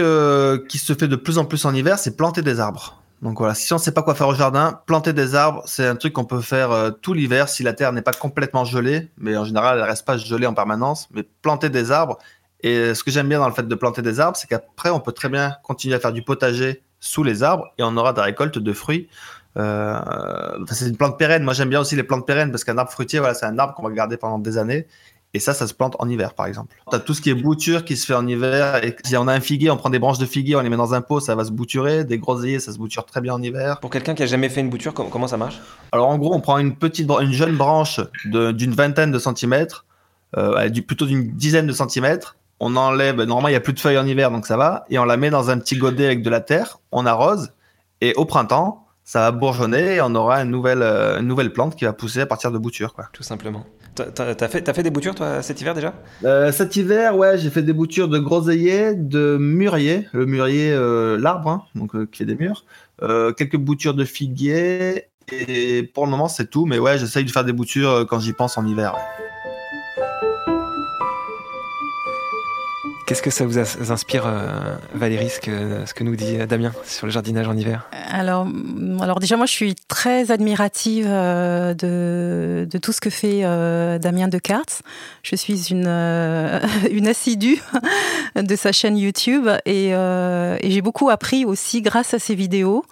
qui 0.69 0.77
se 0.77 0.93
fait 0.93 1.07
de 1.07 1.15
plus 1.17 1.37
en 1.37 1.45
plus 1.45 1.65
en 1.65 1.73
hiver, 1.75 1.99
c'est 1.99 2.15
planter 2.15 2.41
des 2.41 2.59
arbres. 2.61 3.02
Donc 3.23 3.39
voilà, 3.39 3.55
si 3.55 3.71
on 3.71 3.77
ne 3.77 3.81
sait 3.81 3.93
pas 3.93 4.03
quoi 4.03 4.15
faire 4.15 4.27
au 4.27 4.35
jardin, 4.35 4.81
planter 4.85 5.13
des 5.13 5.33
arbres, 5.33 5.63
c'est 5.65 5.87
un 5.87 5.95
truc 5.95 6.11
qu'on 6.11 6.25
peut 6.25 6.41
faire 6.41 6.71
euh, 6.71 6.91
tout 6.91 7.13
l'hiver 7.13 7.47
si 7.47 7.63
la 7.63 7.71
terre 7.71 7.93
n'est 7.93 8.01
pas 8.01 8.11
complètement 8.11 8.65
gelée, 8.65 9.09
mais 9.17 9.37
en 9.37 9.45
général 9.45 9.77
elle 9.79 9.85
reste 9.85 10.05
pas 10.05 10.17
gelée 10.17 10.45
en 10.45 10.53
permanence. 10.53 11.07
Mais 11.13 11.23
planter 11.41 11.69
des 11.69 11.91
arbres, 11.91 12.17
et 12.59 12.93
ce 12.93 13.01
que 13.01 13.11
j'aime 13.11 13.29
bien 13.29 13.39
dans 13.39 13.47
le 13.47 13.53
fait 13.53 13.65
de 13.65 13.75
planter 13.75 14.01
des 14.01 14.19
arbres, 14.19 14.35
c'est 14.35 14.47
qu'après 14.47 14.89
on 14.89 14.99
peut 14.99 15.13
très 15.13 15.29
bien 15.29 15.55
continuer 15.63 15.95
à 15.95 16.01
faire 16.01 16.11
du 16.11 16.21
potager 16.21 16.83
sous 16.99 17.23
les 17.23 17.43
arbres 17.43 17.71
et 17.77 17.83
on 17.83 17.95
aura 17.95 18.11
des 18.11 18.21
récoltes 18.21 18.59
de 18.59 18.73
fruits. 18.73 19.07
Euh, 19.55 19.99
c'est 20.69 20.89
une 20.89 20.97
plante 20.97 21.17
pérenne. 21.17 21.43
Moi 21.43 21.53
j'aime 21.53 21.69
bien 21.69 21.79
aussi 21.79 21.95
les 21.95 22.03
plantes 22.03 22.27
pérennes 22.27 22.51
parce 22.51 22.65
qu'un 22.65 22.77
arbre 22.77 22.91
fruitier, 22.91 23.19
voilà, 23.19 23.35
c'est 23.35 23.45
un 23.45 23.57
arbre 23.57 23.73
qu'on 23.73 23.83
va 23.83 23.91
garder 23.91 24.17
pendant 24.17 24.39
des 24.39 24.57
années 24.57 24.85
Et 25.35 25.39
ça, 25.39 25.53
ça 25.53 25.65
se 25.65 25.73
plante 25.73 25.95
en 25.97 26.07
hiver, 26.07 26.35
par 26.35 26.45
exemple. 26.45 26.75
Tu 26.89 26.95
as 26.95 26.99
tout 26.99 27.13
ce 27.13 27.21
qui 27.21 27.31
est 27.31 27.35
bouture 27.35 27.85
qui 27.85 27.97
se 27.97 28.05
fait 28.05 28.13
en 28.13 28.27
hiver. 28.27 28.83
Et 28.83 28.95
si 29.03 29.17
on 29.17 29.27
a 29.27 29.33
un 29.33 29.39
figuier, 29.39 29.71
on 29.71 29.77
prend 29.77 29.89
des 29.89 29.97
branches 29.97 30.19
de 30.19 30.27
figuier, 30.27 30.55
on 30.55 30.61
les 30.61 30.69
met 30.69 30.77
dans 30.77 30.93
un 30.93 31.01
pot, 31.01 31.19
ça 31.19 31.33
va 31.33 31.43
se 31.43 31.51
bouturer. 31.51 32.03
Des 32.03 32.19
groseilliers, 32.19 32.59
ça 32.59 32.71
se 32.71 32.77
bouture 32.77 33.05
très 33.05 33.19
bien 33.19 33.33
en 33.33 33.41
hiver. 33.41 33.79
Pour 33.79 33.89
quelqu'un 33.89 34.13
qui 34.13 34.21
a 34.21 34.27
jamais 34.27 34.49
fait 34.49 34.61
une 34.61 34.69
bouture, 34.69 34.93
comment 34.93 35.27
ça 35.27 35.37
marche? 35.37 35.59
Alors, 35.91 36.09
en 36.09 36.17
gros, 36.19 36.33
on 36.35 36.39
prend 36.39 36.59
une 36.59 36.75
petite, 36.75 37.09
une 37.09 37.33
jeune 37.33 37.57
branche 37.57 37.99
d'une 38.25 38.73
vingtaine 38.73 39.11
de 39.11 39.19
centimètres, 39.19 39.85
euh, 40.37 40.69
plutôt 40.87 41.05
d'une 41.05 41.31
dizaine 41.31 41.65
de 41.65 41.73
centimètres. 41.73 42.35
On 42.59 42.75
enlève, 42.75 43.15
normalement, 43.23 43.47
il 43.47 43.51
n'y 43.51 43.57
a 43.57 43.61
plus 43.61 43.73
de 43.73 43.79
feuilles 43.79 43.97
en 43.97 44.05
hiver, 44.05 44.29
donc 44.29 44.45
ça 44.45 44.55
va. 44.55 44.85
Et 44.89 44.99
on 44.99 45.05
la 45.05 45.17
met 45.17 45.31
dans 45.31 45.49
un 45.49 45.57
petit 45.57 45.77
godet 45.77 46.05
avec 46.05 46.21
de 46.21 46.29
la 46.29 46.41
terre. 46.41 46.79
On 46.91 47.05
arrose. 47.07 47.51
Et 48.01 48.13
au 48.15 48.25
printemps, 48.25 48.85
ça 49.03 49.19
va 49.19 49.31
bourgeonner 49.31 49.95
et 49.95 50.01
on 50.01 50.15
aura 50.15 50.41
une 50.41 50.49
nouvelle, 50.49 50.81
euh, 50.81 51.19
une 51.19 51.27
nouvelle 51.27 51.51
plante 51.51 51.75
qui 51.75 51.85
va 51.85 51.93
pousser 51.93 52.21
à 52.21 52.25
partir 52.25 52.51
de 52.51 52.57
boutures. 52.57 52.93
Quoi. 52.93 53.05
Tout 53.11 53.23
simplement. 53.23 53.65
T'as 53.95 54.47
fait, 54.47 54.73
fait 54.73 54.83
des 54.83 54.89
boutures, 54.89 55.13
toi, 55.13 55.41
cet 55.41 55.61
hiver 55.61 55.73
déjà? 55.73 55.93
Euh, 56.23 56.51
Cet 56.51 56.75
hiver, 56.75 57.15
ouais, 57.15 57.37
j'ai 57.37 57.49
fait 57.49 57.61
des 57.61 57.73
boutures 57.73 58.07
de 58.07 58.17
groseilliers, 58.17 58.95
de 58.95 59.37
mûrier, 59.37 60.07
le 60.13 60.25
mûrier, 60.25 60.71
euh, 60.71 61.17
l'arbre, 61.19 61.49
hein, 61.49 61.63
donc 61.75 61.95
euh, 61.95 62.07
qui 62.11 62.23
est 62.23 62.25
des 62.25 62.35
murs, 62.35 62.65
quelques 63.37 63.57
boutures 63.57 63.93
de 63.93 64.05
figuier, 64.05 65.09
et 65.31 65.83
pour 65.83 66.05
le 66.05 66.11
moment, 66.11 66.27
c'est 66.27 66.49
tout, 66.49 66.65
mais 66.65 66.79
ouais, 66.79 66.97
j'essaye 66.97 67.23
de 67.25 67.31
faire 67.31 67.45
des 67.45 67.53
boutures 67.53 68.05
quand 68.09 68.19
j'y 68.19 68.33
pense 68.33 68.57
en 68.57 68.65
hiver. 68.65 68.95
Qu'est-ce 73.13 73.21
que 73.21 73.29
ça 73.29 73.45
vous 73.45 73.59
inspire, 73.91 74.23
euh, 74.25 74.73
Valérie, 74.95 75.29
ce 75.29 75.39
que, 75.39 76.03
nous 76.03 76.15
dit 76.15 76.35
Damien 76.47 76.71
sur 76.83 77.05
le 77.05 77.11
jardinage 77.11 77.47
en 77.47 77.55
hiver? 77.55 77.87
Alors, 78.09 78.47
alors 79.01 79.19
déjà, 79.19 79.37
moi, 79.37 79.45
je 79.45 79.51
suis 79.51 79.75
très 79.87 80.31
admirative 80.31 81.05
euh, 81.07 81.75
de, 81.75 82.67
de 82.67 82.77
tout 82.79 82.91
ce 82.91 82.99
que 82.99 83.11
fait 83.11 83.41
euh, 83.43 83.99
Damien 83.99 84.29
Descartes. 84.29 84.81
Je 85.21 85.35
suis 85.35 85.67
une, 85.69 85.85
une 86.91 87.07
assidue 87.07 87.61
de 88.35 88.55
sa 88.55 88.71
chaîne 88.71 88.97
YouTube 88.97 89.47
et, 89.67 89.89
et 89.89 90.71
j'ai 90.71 90.81
beaucoup 90.81 91.11
appris 91.11 91.45
aussi 91.45 91.83
grâce 91.83 92.15
à 92.15 92.19
ses 92.19 92.33
vidéos. 92.33 92.83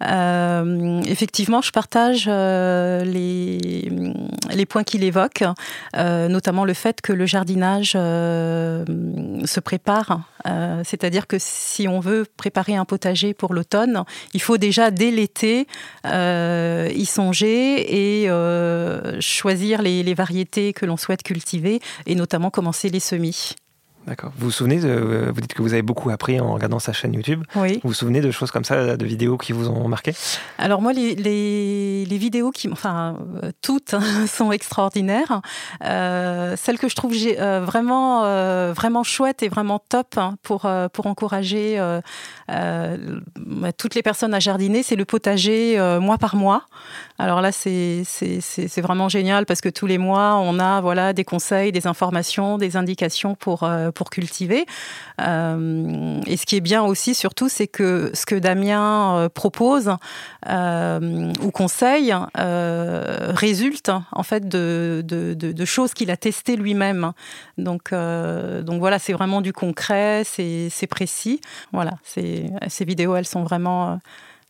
effectivement, 0.00 1.62
je 1.62 1.72
partage 1.72 2.26
les, 2.28 3.90
les 4.54 4.66
points 4.66 4.84
qu'il 4.84 5.02
évoque, 5.02 5.42
notamment 5.96 6.64
le 6.64 6.74
fait 6.74 7.00
que 7.00 7.12
le 7.12 7.26
jardinage 7.26 7.94
se 7.94 9.60
prépare. 9.64 10.20
Euh, 10.46 10.82
c'est-à-dire 10.84 11.26
que 11.26 11.36
si 11.40 11.88
on 11.88 11.98
veut 11.98 12.24
préparer 12.36 12.76
un 12.76 12.84
potager 12.84 13.34
pour 13.34 13.54
l'automne, 13.54 14.04
il 14.32 14.40
faut 14.40 14.58
déjà 14.58 14.90
dès 14.90 15.10
l'été 15.10 15.66
euh, 16.06 16.88
y 16.94 17.06
songer 17.06 18.22
et 18.22 18.30
euh, 18.30 19.20
choisir 19.20 19.82
les 19.82 20.14
variétés 20.14 20.72
que 20.72 20.86
l'on 20.86 20.96
souhaite 20.96 21.22
cultiver 21.22 21.80
et 22.06 22.14
notamment 22.14 22.50
commencer 22.50 22.90
les 22.90 23.00
semis. 23.00 23.56
D'accord. 24.06 24.32
Vous 24.36 24.46
vous 24.46 24.52
souvenez, 24.52 24.80
de, 24.80 24.88
euh, 24.88 25.32
vous 25.34 25.40
dites 25.40 25.54
que 25.54 25.62
vous 25.62 25.72
avez 25.72 25.82
beaucoup 25.82 26.10
appris 26.10 26.38
en 26.38 26.52
regardant 26.52 26.78
sa 26.78 26.92
chaîne 26.92 27.14
YouTube. 27.14 27.42
Oui. 27.56 27.80
Vous 27.82 27.88
vous 27.88 27.94
souvenez 27.94 28.20
de 28.20 28.30
choses 28.30 28.50
comme 28.50 28.64
ça, 28.64 28.96
de 28.96 29.06
vidéos 29.06 29.38
qui 29.38 29.52
vous 29.52 29.70
ont 29.70 29.88
marqué? 29.88 30.12
Alors 30.58 30.82
moi, 30.82 30.92
les, 30.92 31.14
les, 31.14 32.04
les, 32.04 32.18
vidéos 32.18 32.50
qui, 32.50 32.68
enfin, 32.68 33.16
euh, 33.42 33.50
toutes 33.62 33.94
sont 34.26 34.52
extraordinaires. 34.52 35.40
Euh, 35.84 36.54
celle 36.56 36.78
que 36.78 36.88
je 36.88 36.94
trouve 36.94 37.14
euh, 37.14 37.60
vraiment, 37.64 38.24
euh, 38.24 38.72
vraiment 38.74 39.04
chouette 39.04 39.42
et 39.42 39.48
vraiment 39.48 39.78
top 39.78 40.18
hein, 40.18 40.36
pour 40.42 40.68
pour 40.92 41.06
encourager 41.06 41.78
bah, 42.48 43.72
toutes 43.76 43.94
les 43.94 44.02
personnes 44.02 44.34
à 44.34 44.40
jardiner, 44.40 44.82
c'est 44.82 44.96
le 44.96 45.04
potager 45.04 45.78
mois 46.00 46.18
par 46.18 46.36
mois. 46.36 46.64
Alors 47.18 47.40
là, 47.40 47.52
c'est 47.52 48.02
c'est 48.04 48.80
vraiment 48.80 49.08
génial 49.08 49.46
parce 49.46 49.60
que 49.60 49.68
tous 49.68 49.86
les 49.86 49.98
mois, 49.98 50.36
on 50.36 50.58
a 50.58 50.80
voilà 50.80 51.12
des 51.12 51.24
conseils, 51.24 51.72
des 51.72 51.86
informations, 51.86 52.58
des 52.58 52.76
indications 52.76 53.34
pour 53.34 53.68
pour 53.94 54.10
cultiver. 54.10 54.66
Euh, 55.20 56.20
et 56.26 56.36
ce 56.36 56.46
qui 56.46 56.56
est 56.56 56.60
bien 56.60 56.82
aussi, 56.82 57.14
surtout, 57.14 57.48
c'est 57.48 57.66
que 57.66 58.10
ce 58.14 58.26
que 58.26 58.34
Damien 58.34 59.16
euh, 59.16 59.28
propose 59.28 59.90
euh, 60.48 61.32
ou 61.40 61.50
conseille 61.50 62.14
résulte 62.34 63.90
en 64.12 64.22
fait 64.22 64.48
de, 64.48 65.02
de, 65.04 65.64
choses 65.64 65.94
qu'il 65.94 66.10
a 66.10 66.16
testées 66.16 66.56
lui-même. 66.56 67.12
Donc, 67.58 67.92
donc 67.92 68.80
voilà, 68.80 68.98
c'est 68.98 69.12
vraiment 69.12 69.40
du 69.40 69.52
concret, 69.52 70.22
c'est 70.24 70.86
précis. 70.88 71.40
Voilà, 71.72 71.92
ces 72.04 72.84
vidéos, 72.84 73.16
elles 73.16 73.26
sont 73.26 73.42
vraiment 73.42 73.98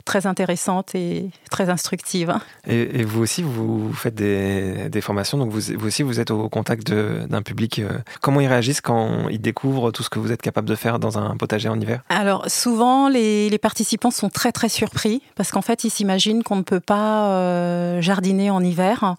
très 0.04 0.26
intéressante 0.26 0.94
et 0.94 1.30
très 1.50 1.70
instructive. 1.70 2.34
Et, 2.66 3.04
vous 3.04 3.22
aussi, 3.22 3.42
vous 3.42 3.92
faites 3.92 4.14
des, 4.14 5.00
formations, 5.00 5.38
donc 5.38 5.50
vous, 5.50 5.60
vous, 5.76 5.86
aussi, 5.86 6.02
vous 6.02 6.20
êtes 6.20 6.30
au 6.30 6.48
contact 6.48 6.92
d'un 6.92 7.42
public. 7.42 7.78
Euh, 7.78 7.98
comment 8.20 8.40
ils 8.40 8.46
réagissent 8.46 8.80
quand 8.80 9.28
ils 9.28 9.40
découvrent 9.40 9.90
tout 9.90 10.02
ce 10.02 10.10
que 10.10 10.18
vous 10.18 10.32
êtes 10.32 10.42
capable 10.42 10.68
de 10.68 10.74
faire 10.74 10.98
dans 10.98 11.18
un 11.18 11.36
potager 11.36 11.68
en 11.68 11.80
hiver? 11.80 12.02
Alors, 12.08 12.48
souvent, 12.50 13.08
les, 13.08 13.58
participants 13.58 14.10
sont 14.10 14.28
très, 14.28 14.52
très 14.52 14.68
surpris 14.68 15.22
parce 15.36 15.50
qu'en 15.50 15.62
fait, 15.62 15.84
ils 15.84 15.90
s'imaginent 15.90 16.42
qu'on 16.42 16.56
ne 16.56 16.62
peut 16.62 16.80
pas 16.80 17.30
euh, 17.30 18.00
jardiner 18.02 18.50
en 18.50 18.62
hiver. 18.62 19.16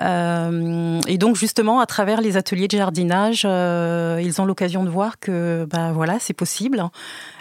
Euh, 0.00 1.00
et 1.06 1.18
donc 1.18 1.36
justement, 1.36 1.80
à 1.80 1.86
travers 1.86 2.20
les 2.20 2.36
ateliers 2.36 2.68
de 2.68 2.76
jardinage, 2.76 3.42
euh, 3.44 4.20
ils 4.22 4.40
ont 4.40 4.44
l'occasion 4.44 4.84
de 4.84 4.88
voir 4.88 5.18
que 5.18 5.66
bah, 5.70 5.92
voilà, 5.92 6.18
c'est 6.18 6.34
possible 6.34 6.82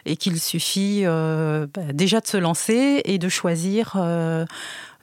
et 0.06 0.15
qu'il 0.15 0.39
suffit 0.39 1.01
euh, 1.06 1.68
bah, 1.74 1.94
déjà 1.94 2.20
de 2.20 2.27
se 2.27 2.38
lancer 2.38 3.01
et 3.06 3.18
de 3.18 3.29
choisir 3.29 3.96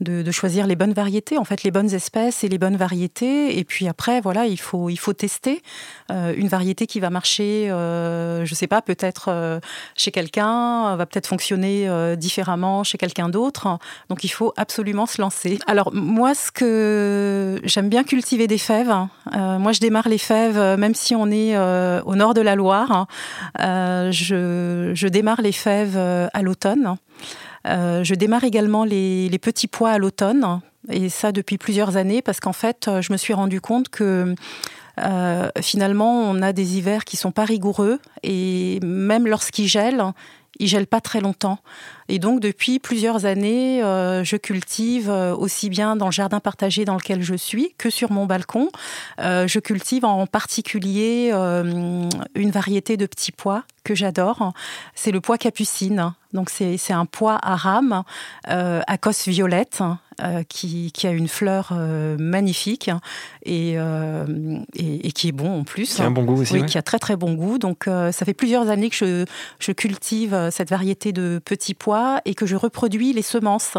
de, 0.01 0.31
choisir 0.31 0.67
les 0.67 0.77
bonnes 0.77 0.93
variétés, 0.93 1.39
en 1.39 1.45
fait, 1.45 1.63
les 1.63 1.71
bonnes 1.71 1.93
espèces 1.93 2.45
et 2.45 2.49
les 2.49 2.59
bonnes 2.59 2.77
variétés. 2.77 3.59
Et 3.59 3.65
puis 3.65 3.89
après, 3.89 4.21
voilà, 4.21 4.47
il 4.47 4.59
faut, 4.59 4.91
il 4.91 4.97
faut 4.97 5.15
tester 5.15 5.63
euh, 6.11 6.35
une 6.37 6.49
variété 6.49 6.87
qui 6.87 7.01
va 7.01 7.09
marcher, 7.11 7.71
euh, 7.71 8.45
je 8.45 8.55
sais 8.55 8.67
pas, 8.67 8.83
peut-être 8.83 9.27
euh, 9.29 9.59
chez 9.95 10.11
quelqu'un, 10.11 10.97
va 10.97 11.07
peut-être 11.07 11.27
fonctionner 11.27 11.89
différemment 12.17 12.85
chez 12.85 12.99
quelqu'un 12.99 13.29
d'autre. 13.29 13.79
Donc 14.09 14.25
il 14.25 14.29
faut 14.29 14.53
absolument 14.57 15.07
se 15.07 15.21
lancer. 15.21 15.59
Alors 15.67 15.93
moi, 15.95 16.35
ce 16.35 16.51
que 16.51 17.61
j'aime 17.65 17.89
bien 17.89 18.05
cultiver 18.05 18.47
des 18.47 18.59
fèves. 18.59 18.95
moi, 19.33 19.73
je 19.73 19.81
démarre 19.81 20.09
les 20.09 20.19
fèves, 20.19 20.79
même 20.79 20.95
si 20.95 21.15
on 21.15 21.31
est 21.31 21.57
au 21.57 22.15
nord 22.15 22.35
de 22.35 22.41
la 22.41 22.55
Loire. 22.55 23.07
je, 23.59 24.93
je 24.95 25.09
démarre 25.09 25.41
les 25.41 25.53
fèves 25.53 25.97
à 25.97 26.43
l'automne. 26.43 26.97
Euh, 27.67 28.05
je 28.05 28.15
démarre 28.15 28.45
également 28.45 28.85
les, 28.85 29.39
petits 29.41 29.67
pois 29.67 29.91
à 29.91 29.99
l'automne, 29.99 30.61
et 30.89 31.09
ça 31.09 31.33
depuis 31.33 31.59
plusieurs 31.59 31.97
années, 31.97 32.23
parce 32.23 32.41
qu'en 32.41 32.53
fait, 32.53 32.89
je 33.01 33.13
me 33.13 33.17
suis 33.17 33.35
rendu 33.35 33.61
compte 33.61 33.89
que 33.89 34.35
euh, 35.01 35.49
finalement, 35.61 36.23
on 36.23 36.43
a 36.43 36.53
des 36.53 36.79
hivers 36.79 37.05
qui 37.05 37.17
sont 37.17 37.33
pas 37.33 37.45
rigoureux, 37.45 37.99
et 38.23 38.81
même 38.83 39.27
lorsqu'ils 39.27 39.69
gèlent, 39.69 40.13
ils 40.59 40.69
gèlent 40.69 40.87
pas 40.87 41.01
très 41.01 41.21
longtemps. 41.21 41.59
Et 42.09 42.19
donc, 42.19 42.41
depuis 42.41 42.79
plusieurs 42.79 43.27
années, 43.27 43.83
euh, 43.83 44.25
je 44.25 44.37
cultive 44.37 45.09
aussi 45.09 45.69
bien 45.69 45.97
dans 45.97 46.07
le 46.07 46.13
jardin 46.13 46.41
partagé 46.41 46.85
dans 46.85 46.97
lequel 46.97 47.23
je 47.23 47.35
suis 47.35 47.75
que 47.79 47.91
sur 47.91 48.11
mon 48.13 48.27
balcon. 48.27 48.71
je 49.19 49.59
cultive 49.59 50.05
en 50.05 50.27
particulier 50.27 51.31
une 51.33 52.51
variété 52.51 52.97
de 52.97 53.07
petits 53.07 53.33
pois 53.33 53.65
que 53.87 53.95
j'adore. 53.95 54.53
C'est 54.95 55.13
le 55.13 55.21
pois 55.21 55.39
capucine. 55.39 56.13
Donc 56.33 56.51
c'est 56.51 56.93
un 56.93 57.07
pois 57.07 57.39
à 57.43 57.57
rame 57.57 58.03
euh, 58.49 58.83
à 58.87 58.99
cosse 58.99 59.27
violette 59.27 59.83
euh, 60.23 60.43
qui, 60.49 60.93
a 61.05 61.11
une 61.11 61.29
fleur 61.29 61.71
euh, 61.73 62.17
magnifique 62.19 62.91
et, 63.45 63.77
et, 64.75 65.13
qui 65.13 65.29
est 65.29 65.33
bon 65.33 65.61
en 65.61 65.65
plus. 65.65 65.95
Qui 65.95 66.03
a 66.03 66.07
un 66.07 66.11
bon 66.11 66.25
goût 66.25 66.43
aussi. 66.43 66.53
Oui, 66.53 66.67
qui 66.67 66.77
a 66.77 66.83
très 66.83 66.99
très 66.99 67.17
bon 67.17 67.35
goût. 67.35 67.59
Donc 67.59 67.85
ça 67.87 68.25
fait 68.25 68.35
plusieurs 68.35 68.69
années 68.69 68.91
que 68.91 68.97
je, 68.97 69.25
je, 69.61 69.73
cultive 69.73 70.49
cette 70.51 70.69
variété 70.69 71.13
de 71.13 71.41
petits 71.43 71.75
pois 71.75 71.96
et 72.25 72.35
que 72.35 72.47
je 72.47 72.57
reproduis 72.57 73.13
les 73.13 73.23
semences 73.23 73.77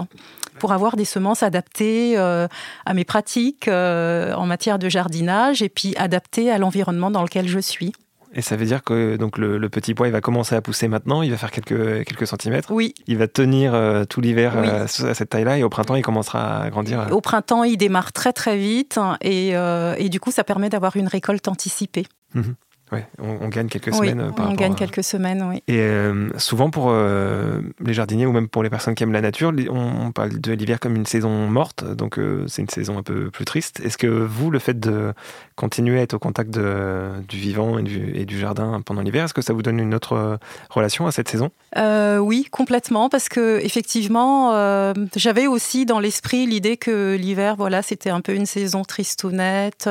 pour 0.60 0.72
avoir 0.72 0.96
des 0.96 1.06
semences 1.06 1.44
adaptées 1.44 2.18
à 2.18 2.94
mes 2.94 3.06
pratiques 3.06 3.68
en 3.68 4.46
matière 4.46 4.80
de 4.80 4.90
jardinage 4.90 5.62
et 5.62 5.70
puis 5.70 5.96
adaptées 5.98 6.50
à 6.52 6.58
l'environnement 6.58 7.12
dans 7.12 7.24
lequel 7.24 7.48
je 7.48 7.60
suis. 7.60 7.94
Et 8.34 8.42
ça 8.42 8.56
veut 8.56 8.66
dire 8.66 8.84
que 8.84 9.16
donc 9.16 9.38
le, 9.38 9.68
petit 9.70 9.94
pois, 9.94 10.08
il 10.08 10.12
va 10.12 10.22
commencer 10.22 10.56
à 10.56 10.62
pousser 10.62 10.88
maintenant, 10.88 11.22
il 11.22 11.32
va 11.32 11.38
faire 11.38 11.52
quelques, 11.52 12.06
quelques 12.06 12.28
centimètres. 12.28 12.72
Oui. 12.72 12.94
Il 13.08 13.18
va 13.18 13.28
tenir 13.28 13.74
euh, 13.74 14.06
tout 14.06 14.22
l'hiver 14.22 14.54
euh, 14.58 14.84
à 14.84 14.88
cette 14.88 15.30
taille-là 15.30 15.58
et 15.58 15.64
au 15.64 15.70
printemps, 15.70 15.96
il 15.96 16.04
commencera 16.04 16.62
à 16.62 16.70
grandir. 16.70 17.00
Euh. 17.00 17.10
Au 17.10 17.22
printemps, 17.22 17.64
il 17.64 17.78
démarre 17.78 18.12
très 18.12 18.34
très 18.34 18.58
vite 18.58 19.00
et, 19.22 19.54
et 19.98 20.10
du 20.10 20.20
coup, 20.20 20.32
ça 20.32 20.44
permet 20.44 20.70
d'avoir 20.70 20.96
une 20.98 21.08
récolte 21.08 21.48
anticipée. 21.48 22.06
Mhm. 22.36 22.56
Ouais, 22.94 23.06
on, 23.20 23.50
gagne 23.50 23.68
quelques 23.68 23.94
semaines. 23.94 24.22
Euh, 24.22 24.32
par 24.32 24.50
on 24.50 24.54
gagne 24.54 24.74
quelques 24.74 25.04
semaines, 25.04 25.44
oui. 25.50 25.62
Et 25.68 25.80
euh, 25.80 26.30
souvent 26.38 26.70
pour 26.70 26.88
euh, 26.90 27.60
les 27.84 27.94
jardiniers 27.94 28.26
ou 28.26 28.32
même 28.32 28.48
pour 28.48 28.64
les 28.64 28.70
personnes 28.70 28.96
qui 28.96 29.04
aiment 29.04 29.12
la 29.12 29.20
nature, 29.20 29.52
on, 29.70 30.14
parle 30.14 30.40
de 30.40 30.54
l'hiver 30.54 30.80
comme 30.80 30.96
une 30.96 31.06
saison 31.06 31.50
morte, 31.50 31.84
donc 31.84 32.18
c'est 32.48 32.62
une 32.62 32.70
saison 32.70 32.98
un 32.98 33.04
peu 33.04 33.30
plus 33.30 33.44
triste. 33.44 33.82
Est-ce 33.82 33.98
que 33.98 34.08
vous, 34.08 34.52
le 34.52 34.60
fait 34.60 34.80
de 34.80 35.14
continuer 35.58 36.00
à 36.00 36.04
être 36.04 36.14
au 36.14 36.20
contact 36.20 36.50
de, 36.50 37.10
du 37.28 37.36
vivant 37.36 37.78
et 37.78 37.84
du, 37.84 38.14
et 38.16 38.26
du 38.26 38.40
jardin 38.40 38.82
pendant 38.86 39.02
l'hiver, 39.02 39.26
est-ce 39.26 39.34
que 39.34 39.42
ça 39.42 39.52
vous 39.52 39.64
donne 39.64 39.80
une 39.80 39.94
autre 39.94 40.40
relation 40.70 41.08
à 41.08 41.12
cette 41.12 41.28
saison? 41.28 41.52
Oui, 41.76 42.48
complètement, 42.50 43.10
parce 43.10 43.28
que 43.28 43.60
effectivement, 43.66 44.94
j'avais 45.18 45.48
aussi 45.48 45.86
dans 45.86 46.00
l'esprit 46.00 46.48
l'idée 46.48 46.78
que 46.78 47.18
l'hiver, 47.20 47.58
voilà, 47.58 47.82
c'était 47.82 48.12
un 48.12 48.22
peu 48.22 48.34
une 48.34 48.46
saison 48.46 48.84
tristounette. 48.84 49.90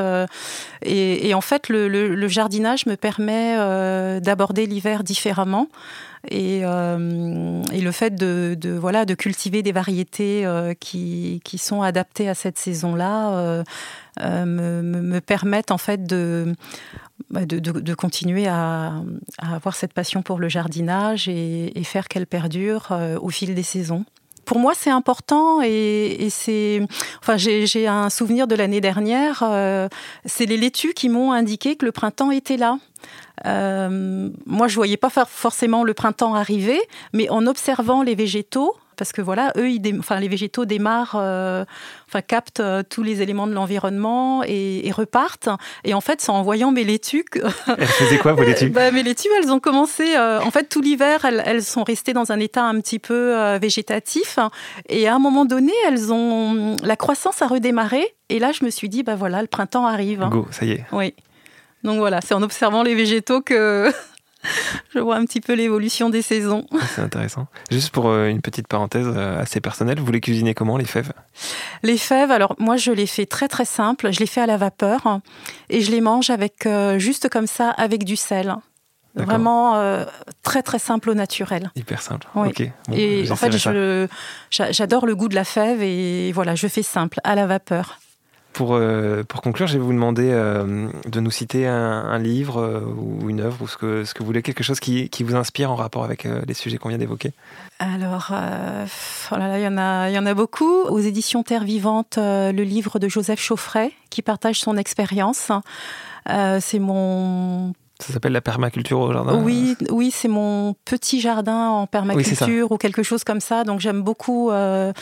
Et, 0.81 1.29
et 1.29 1.33
en 1.35 1.41
fait, 1.41 1.69
le, 1.69 1.87
le 1.87 2.27
jardinage 2.27 2.86
me 2.87 2.95
permet 2.95 3.55
euh, 3.57 4.19
d'aborder 4.19 4.65
l'hiver 4.65 5.03
différemment. 5.03 5.67
Et, 6.29 6.61
euh, 6.63 7.61
le 7.71 7.91
fait 7.91 8.15
de, 8.15 8.57
voilà, 8.79 9.05
de 9.05 9.13
cultiver 9.13 9.61
des 9.61 9.71
variétés 9.71 10.45
euh, 10.45 10.73
qui, 10.73 11.41
sont 11.57 11.81
adaptées 11.81 12.27
à 12.27 12.33
cette 12.33 12.57
saison-là 12.57 13.63
me, 14.19 14.81
me, 14.81 15.21
permettent 15.21 15.71
en 15.71 15.77
fait 15.77 16.05
de, 16.05 16.53
bah, 17.29 17.41
continuer 17.97 18.47
à, 18.47 18.93
avoir 19.37 19.75
cette 19.75 19.93
passion 19.93 20.21
pour 20.21 20.39
le 20.39 20.49
jardinage 20.49 21.27
et 21.27 21.83
faire 21.83 22.07
qu'elle 22.07 22.27
perdure 22.27 22.97
au 23.21 23.29
fil 23.29 23.53
des 23.53 23.63
saisons 23.63 24.05
pour 24.47 24.59
moi, 24.59 24.73
c'est 24.73 24.89
important 24.89 25.61
et, 25.61 26.29
c'est. 26.31 26.81
Enfin, 27.19 27.35
j'ai 27.37 27.85
un 27.85 28.09
souvenir 28.09 28.47
de 28.47 28.55
l'année 28.55 28.81
dernière. 28.81 29.43
Euh, 29.43 29.89
c'est 30.25 30.45
les 30.45 30.57
laitues 30.57 30.93
qui 30.93 31.09
m'ont 31.09 31.33
indiqué 31.33 31.75
que 31.75 31.85
le 31.85 31.91
printemps 31.91 32.31
était 32.31 32.57
là. 32.57 32.79
Euh, 33.45 34.29
moi, 34.45 34.67
je 34.69 34.75
voyais 34.75 34.97
pas 34.97 35.09
forcément 35.09 35.83
le 35.83 35.93
printemps 35.93 36.33
arriver, 36.33 36.79
mais 37.13 37.29
en 37.29 37.45
observant 37.45 38.01
les 38.01 38.15
végétaux, 38.15 38.75
parce 38.97 39.11
que 39.11 39.21
voilà, 39.21 39.53
eux, 39.57 39.69
enfin, 39.99 40.19
les 40.19 40.27
végétaux 40.27 40.65
démarrent, 40.65 41.15
euh, 41.15 41.63
enfin, 42.07 42.21
captent 42.21 42.59
euh, 42.59 42.83
tous 42.87 43.03
les 43.03 43.21
éléments 43.21 43.47
de 43.47 43.53
l'environnement 43.53 44.43
et, 44.43 44.91
repartent. 44.91 45.49
Et 45.83 45.93
en 45.93 46.01
fait, 46.01 46.21
c'est 46.21 46.31
en 46.31 46.41
voyant 46.41 46.71
mes 46.71 46.83
laitues. 46.83 47.25
Elles 47.77 47.87
faisaient 47.87 48.17
quoi, 48.17 48.33
vos 48.33 48.43
laitues? 48.43 48.69
Bah, 48.69 48.91
Mes 48.91 49.03
laitues, 49.03 49.29
elles 49.39 49.51
ont 49.51 49.59
commencé. 49.59 50.15
Euh, 50.15 50.41
en 50.41 50.49
fait, 50.49 50.69
tout 50.69 50.81
l'hiver, 50.81 51.23
elles, 51.25 51.63
sont 51.63 51.83
restées 51.83 52.13
dans 52.13 52.31
un 52.31 52.39
état 52.39 52.63
un 52.63 52.79
petit 52.79 52.99
peu 52.99 53.57
végétatif. 53.57 54.39
Et 54.89 55.07
à 55.07 55.15
un 55.15 55.19
moment 55.19 55.45
donné, 55.45 55.73
elles 55.87 56.11
ont 56.11 56.75
la 56.81 56.95
croissance 56.95 57.41
a 57.41 57.47
redémarré. 57.47 58.03
Et 58.29 58.39
là, 58.39 58.51
je 58.51 58.65
me 58.65 58.69
suis 58.69 58.89
dit, 58.89 59.03
bah 59.03 59.15
voilà, 59.15 59.41
le 59.41 59.47
printemps 59.47 59.85
arrive. 59.85 60.27
Go, 60.29 60.47
ça 60.51 60.65
y 60.65 60.71
est. 60.71 60.85
Oui. 60.91 61.13
Donc 61.83 61.99
voilà, 61.99 62.21
c'est 62.21 62.33
en 62.33 62.41
observant 62.41 62.83
les 62.83 62.95
végétaux 62.95 63.41
que 63.41 63.91
je 64.93 64.99
vois 64.99 65.15
un 65.15 65.25
petit 65.25 65.41
peu 65.41 65.53
l'évolution 65.53 66.09
des 66.09 66.21
saisons. 66.21 66.65
Ah, 66.73 66.83
c'est 66.95 67.01
intéressant. 67.01 67.47
Juste 67.71 67.91
pour 67.91 68.09
euh, 68.09 68.27
une 68.27 68.41
petite 68.41 68.67
parenthèse 68.67 69.07
euh, 69.07 69.41
assez 69.41 69.61
personnelle, 69.61 69.99
vous 69.99 70.11
les 70.11 70.21
cuisinez 70.21 70.53
comment 70.53 70.77
les 70.77 70.85
fèves? 70.85 71.13
Les 71.83 71.97
fèves, 71.97 72.31
alors 72.31 72.55
moi 72.59 72.77
je 72.77 72.91
les 72.91 73.07
fais 73.07 73.25
très 73.25 73.47
très 73.47 73.65
simple. 73.65 74.11
Je 74.11 74.19
les 74.19 74.27
fais 74.27 74.41
à 74.41 74.45
la 74.45 74.57
vapeur 74.57 75.19
et 75.69 75.81
je 75.81 75.91
les 75.91 76.01
mange 76.01 76.29
avec 76.29 76.65
euh, 76.65 76.99
juste 76.99 77.29
comme 77.29 77.47
ça 77.47 77.69
avec 77.71 78.03
du 78.03 78.15
sel. 78.15 78.55
Vraiment 79.15 80.05
très 80.43 80.61
très 80.61 80.77
simple 80.77 81.09
au 81.09 81.15
naturel. 81.15 81.71
Hyper 81.75 82.03
simple. 82.03 82.27
Ok. 82.35 82.61
et 82.93 83.31
en 83.31 83.35
fait, 83.35 83.51
j'adore 84.51 85.07
le 85.07 85.15
goût 85.15 85.27
de 85.27 85.33
la 85.33 85.43
fève 85.43 85.81
et 85.81 86.31
voilà, 86.33 86.53
je 86.53 86.67
fais 86.67 86.83
simple 86.83 87.19
à 87.23 87.33
la 87.33 87.47
vapeur. 87.47 87.97
Pour, 88.57 88.73
euh, 88.73 89.21
pour 89.23 89.43
conclure, 89.43 89.67
je 89.67 89.73
vais 89.73 89.83
vous 89.83 89.93
demander 89.93 90.31
euh, 90.31 90.89
de 91.05 91.19
nous 91.19 91.29
citer 91.29 91.67
un, 91.67 92.17
livre 92.17 92.59
euh, 92.59 92.81
ou 92.81 93.29
une 93.29 93.39
œuvre 93.39 93.61
ou 93.61 93.67
ce 93.67 93.77
que, 93.77 94.03
ce 94.03 94.15
que 94.15 94.19
vous 94.21 94.25
voulez, 94.25 94.41
quelque 94.41 94.63
chose 94.63 94.79
qui, 94.79 95.09
qui 95.09 95.21
vous 95.21 95.35
inspire 95.35 95.71
en 95.71 95.75
rapport 95.75 96.03
avec 96.03 96.23
les 96.23 96.55
sujets 96.55 96.79
qu'on 96.79 96.89
vient 96.89 96.97
d'évoquer. 96.97 97.33
Alors, 97.77 98.31
oh 98.31 99.35
il, 99.35 99.61
y 99.61 99.67
en 99.67 99.77
a, 99.77 100.09
il 100.09 100.15
y 100.15 100.17
en 100.17 100.25
a 100.25 100.33
beaucoup. 100.33 100.81
Aux 100.85 100.97
éditions 100.97 101.43
Terre 101.43 101.65
Vivante, 101.65 102.17
le 102.17 102.63
livre 102.63 102.97
de 102.97 103.07
Joseph 103.07 103.39
Chauffret 103.39 103.91
qui 104.09 104.23
partage 104.23 104.59
son 104.59 104.75
expérience. 104.75 105.51
C'est 106.25 106.79
mon 106.79 107.73
ça 107.99 108.13
s'appelle 108.13 108.33
la 108.33 108.41
permaculture 108.41 108.99
au 108.99 109.11
jardin 109.11 109.41
Oui, 109.41 109.75
oui 109.89 110.11
c'est 110.11 110.27
mon 110.27 110.75
petit 110.85 111.19
jardin 111.19 111.69
en 111.69 111.87
permaculture 111.87 112.71
ou 112.71 112.77
quelque 112.77 113.01
chose 113.01 113.23
comme 113.23 113.39
ça. 113.39 113.63
Donc 113.63 113.79
j'aime 113.79 114.03
beaucoup 114.03 114.51
euh, 114.51 114.93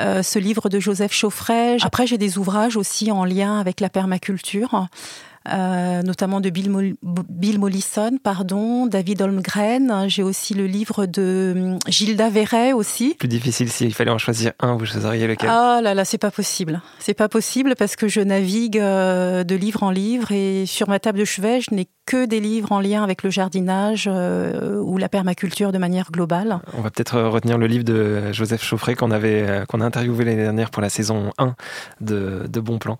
euh, 0.00 0.22
ce 0.22 0.38
livre 0.38 0.68
de 0.68 0.80
Joseph 0.80 1.12
Chauffret. 1.12 1.76
Après, 1.82 2.06
j'ai 2.06 2.18
des 2.18 2.38
ouvrages 2.38 2.76
aussi 2.76 3.12
en 3.12 3.24
lien 3.24 3.60
avec 3.60 3.80
la 3.80 3.90
permaculture. 3.90 4.86
Euh, 5.48 6.02
notamment 6.02 6.42
de 6.42 6.50
Bill, 6.50 6.94
Bill, 7.02 7.58
Mollison, 7.58 8.18
pardon, 8.22 8.86
David 8.86 9.22
Holmgren. 9.22 10.04
J'ai 10.06 10.22
aussi 10.22 10.52
le 10.52 10.66
livre 10.66 11.06
de 11.06 11.54
hum, 11.56 11.78
Gilda 11.88 12.28
Verret 12.28 12.74
aussi. 12.74 13.14
Plus 13.18 13.28
difficile 13.28 13.70
s'il 13.70 13.94
fallait 13.94 14.10
en 14.10 14.18
choisir 14.18 14.52
un, 14.60 14.76
vous 14.76 14.84
choisiriez 14.84 15.26
lequel? 15.26 15.48
Ah 15.50 15.80
là 15.82 15.94
là, 15.94 16.04
c'est 16.04 16.18
pas 16.18 16.30
possible. 16.30 16.82
C'est 16.98 17.14
pas 17.14 17.30
possible 17.30 17.74
parce 17.78 17.96
que 17.96 18.06
je 18.06 18.20
navigue 18.20 18.78
euh, 18.78 19.42
de 19.42 19.54
livre 19.54 19.82
en 19.82 19.90
livre 19.90 20.30
et 20.30 20.66
sur 20.66 20.90
ma 20.90 20.98
table 20.98 21.18
de 21.18 21.24
chevet, 21.24 21.62
je 21.62 21.74
n'ai 21.74 21.88
que 22.04 22.26
des 22.26 22.40
livres 22.40 22.72
en 22.72 22.80
lien 22.80 23.02
avec 23.02 23.22
le 23.22 23.30
jardinage 23.30 24.10
euh, 24.12 24.78
ou 24.80 24.98
la 24.98 25.08
permaculture 25.08 25.72
de 25.72 25.78
manière 25.78 26.10
globale. 26.10 26.60
On 26.76 26.82
va 26.82 26.90
peut-être 26.90 27.18
retenir 27.20 27.56
le 27.56 27.66
livre 27.66 27.84
de 27.84 28.32
Joseph 28.32 28.62
Chauffret 28.62 28.94
qu'on 28.94 29.10
avait 29.10 29.64
qu'on 29.68 29.80
a 29.80 29.84
interviewé 29.84 30.24
l'année 30.24 30.42
dernière 30.42 30.70
pour 30.70 30.82
la 30.82 30.90
saison 30.90 31.30
1 31.38 31.54
de, 32.00 32.46
de 32.48 32.60
Bon 32.60 32.78
Plan. 32.78 32.98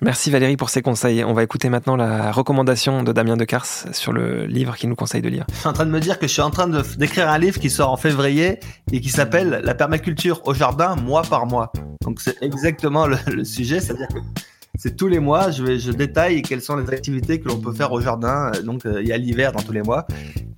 Merci 0.00 0.30
Valérie 0.30 0.56
pour 0.56 0.70
ces 0.70 0.80
conseils. 0.80 1.24
On 1.24 1.32
va 1.32 1.42
écouter 1.42 1.68
maintenant 1.68 1.81
maintenant 1.82 1.96
la 1.96 2.30
recommandation 2.30 3.02
de 3.02 3.10
Damien 3.10 3.36
Decars 3.36 3.66
sur 3.66 4.12
le 4.12 4.46
livre 4.46 4.76
qu'il 4.76 4.88
nous 4.88 4.94
conseille 4.94 5.20
de 5.20 5.28
lire. 5.28 5.44
Je 5.52 5.58
suis 5.58 5.68
en 5.68 5.72
train 5.72 5.84
de 5.84 5.90
me 5.90 5.98
dire 5.98 6.20
que 6.20 6.28
je 6.28 6.32
suis 6.32 6.42
en 6.42 6.50
train 6.50 6.68
d'écrire 6.96 7.28
un 7.28 7.38
livre 7.38 7.58
qui 7.58 7.70
sort 7.70 7.90
en 7.90 7.96
février 7.96 8.60
et 8.92 9.00
qui 9.00 9.08
s'appelle 9.08 9.60
La 9.64 9.74
permaculture 9.74 10.42
au 10.44 10.54
jardin 10.54 10.94
mois 10.94 11.22
par 11.22 11.46
mois. 11.46 11.72
Donc 12.02 12.20
c'est 12.20 12.40
exactement 12.40 13.08
le, 13.08 13.42
sujet, 13.42 13.80
c'est-à-dire 13.80 14.06
que 14.06 14.20
c'est 14.78 14.96
tous 14.96 15.08
les 15.08 15.18
mois, 15.18 15.50
je, 15.50 15.64
vais, 15.64 15.78
je 15.80 15.90
détaille 15.90 16.42
quelles 16.42 16.62
sont 16.62 16.76
les 16.76 16.88
activités 16.88 17.40
que 17.40 17.48
l'on 17.48 17.58
peut 17.58 17.72
faire 17.72 17.90
au 17.90 18.00
jardin. 18.00 18.52
Donc 18.62 18.86
euh, 18.86 19.02
il 19.02 19.08
y 19.08 19.12
a 19.12 19.16
l'hiver 19.16 19.50
dans 19.50 19.62
tous 19.62 19.72
les 19.72 19.82
mois. 19.82 20.06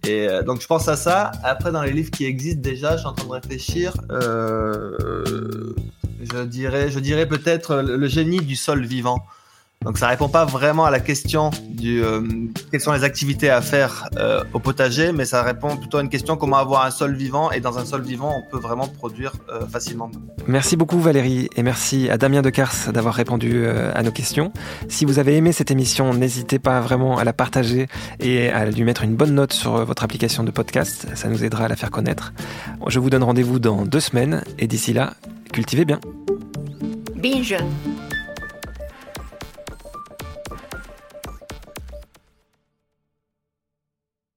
Et 0.07 0.29
euh, 0.29 0.43
donc 0.43 0.61
je 0.61 0.67
pense 0.67 0.89
à 0.89 0.97
ça. 0.97 1.33
Après 1.43 1.73
dans 1.73 1.83
les 1.83 1.93
livres 1.93 2.11
qui 2.11 2.27
existent 2.27 2.61
déjà, 2.61 2.97
je 2.97 2.99
suis 2.99 3.09
en 3.09 3.15
train 3.15 3.27
de 3.27 3.33
réfléchir. 3.33 3.95
Euh, 4.11 5.75
je 6.21 6.43
dirais, 6.43 6.91
je 6.91 6.99
dirais 6.99 7.27
peut-être 7.27 7.77
le 7.77 8.07
génie 8.09 8.41
du 8.41 8.57
sol 8.57 8.85
vivant. 8.85 9.25
Donc 9.85 9.99
ça 9.99 10.09
répond 10.09 10.29
pas 10.29 10.45
vraiment 10.47 10.87
à 10.87 10.91
la 10.91 11.01
question 11.01 11.51
du 11.69 12.03
euh, 12.03 12.23
quelles 12.71 12.81
sont 12.81 12.93
les 12.93 13.05
activités 13.05 13.51
à 13.51 13.61
faire 13.61 14.09
euh, 14.17 14.43
au 14.55 14.59
potager, 14.59 15.13
mais 15.13 15.27
ça 15.27 15.43
répond 15.43 15.77
plutôt 15.77 15.99
à 15.99 16.01
une 16.01 16.09
question 16.09 16.37
comment 16.37 16.57
avoir 16.57 16.87
un 16.87 16.91
sol 16.91 17.15
vivant 17.15 17.51
et 17.51 17.61
dans 17.61 17.79
un 17.79 17.85
sol 17.85 18.03
vivant 18.03 18.35
on 18.39 18.51
peut 18.51 18.59
vraiment 18.59 18.89
produire 18.89 19.35
euh, 19.51 19.67
facilement. 19.67 20.11
Merci 20.47 20.77
beaucoup 20.77 20.99
Valérie 20.99 21.49
et 21.57 21.63
merci 21.63 22.09
à 22.09 22.17
Damien 22.17 22.41
Decars 22.41 22.93
d'avoir 22.93 23.15
répondu 23.15 23.67
à 23.67 24.03
nos 24.03 24.11
questions. 24.11 24.53
Si 24.89 25.05
vous 25.05 25.19
avez 25.19 25.37
aimé 25.37 25.53
cette 25.53 25.71
émission, 25.71 26.15
n'hésitez 26.15 26.59
pas 26.59 26.81
vraiment 26.81 27.19
à 27.19 27.25
la 27.25 27.33
partager 27.33 27.89
et 28.21 28.49
à 28.49 28.65
lui 28.67 28.85
mettre 28.85 29.05
une 29.05 29.17
bonne 29.17 29.35
note 29.35 29.53
sur 29.53 29.85
votre 29.85 30.05
application 30.05 30.45
de 30.45 30.51
podcast, 30.51 31.07
ça 31.15 31.29
nous 31.29 31.45
aidera 31.45 31.65
à 31.65 31.69
la 31.69 31.77
faire 31.77 31.91
connaître. 31.91 32.33
Je 32.89 32.99
vous 32.99 33.11
donne 33.11 33.23
rendez-vous 33.23 33.59
dans 33.59 33.85
deux 33.85 34.01
semaines 34.01 34.43
et 34.59 34.67
d'ici 34.67 34.93
là, 34.93 35.15
cultivez 35.53 35.85
bien. 35.85 36.01
Binge 37.17 37.57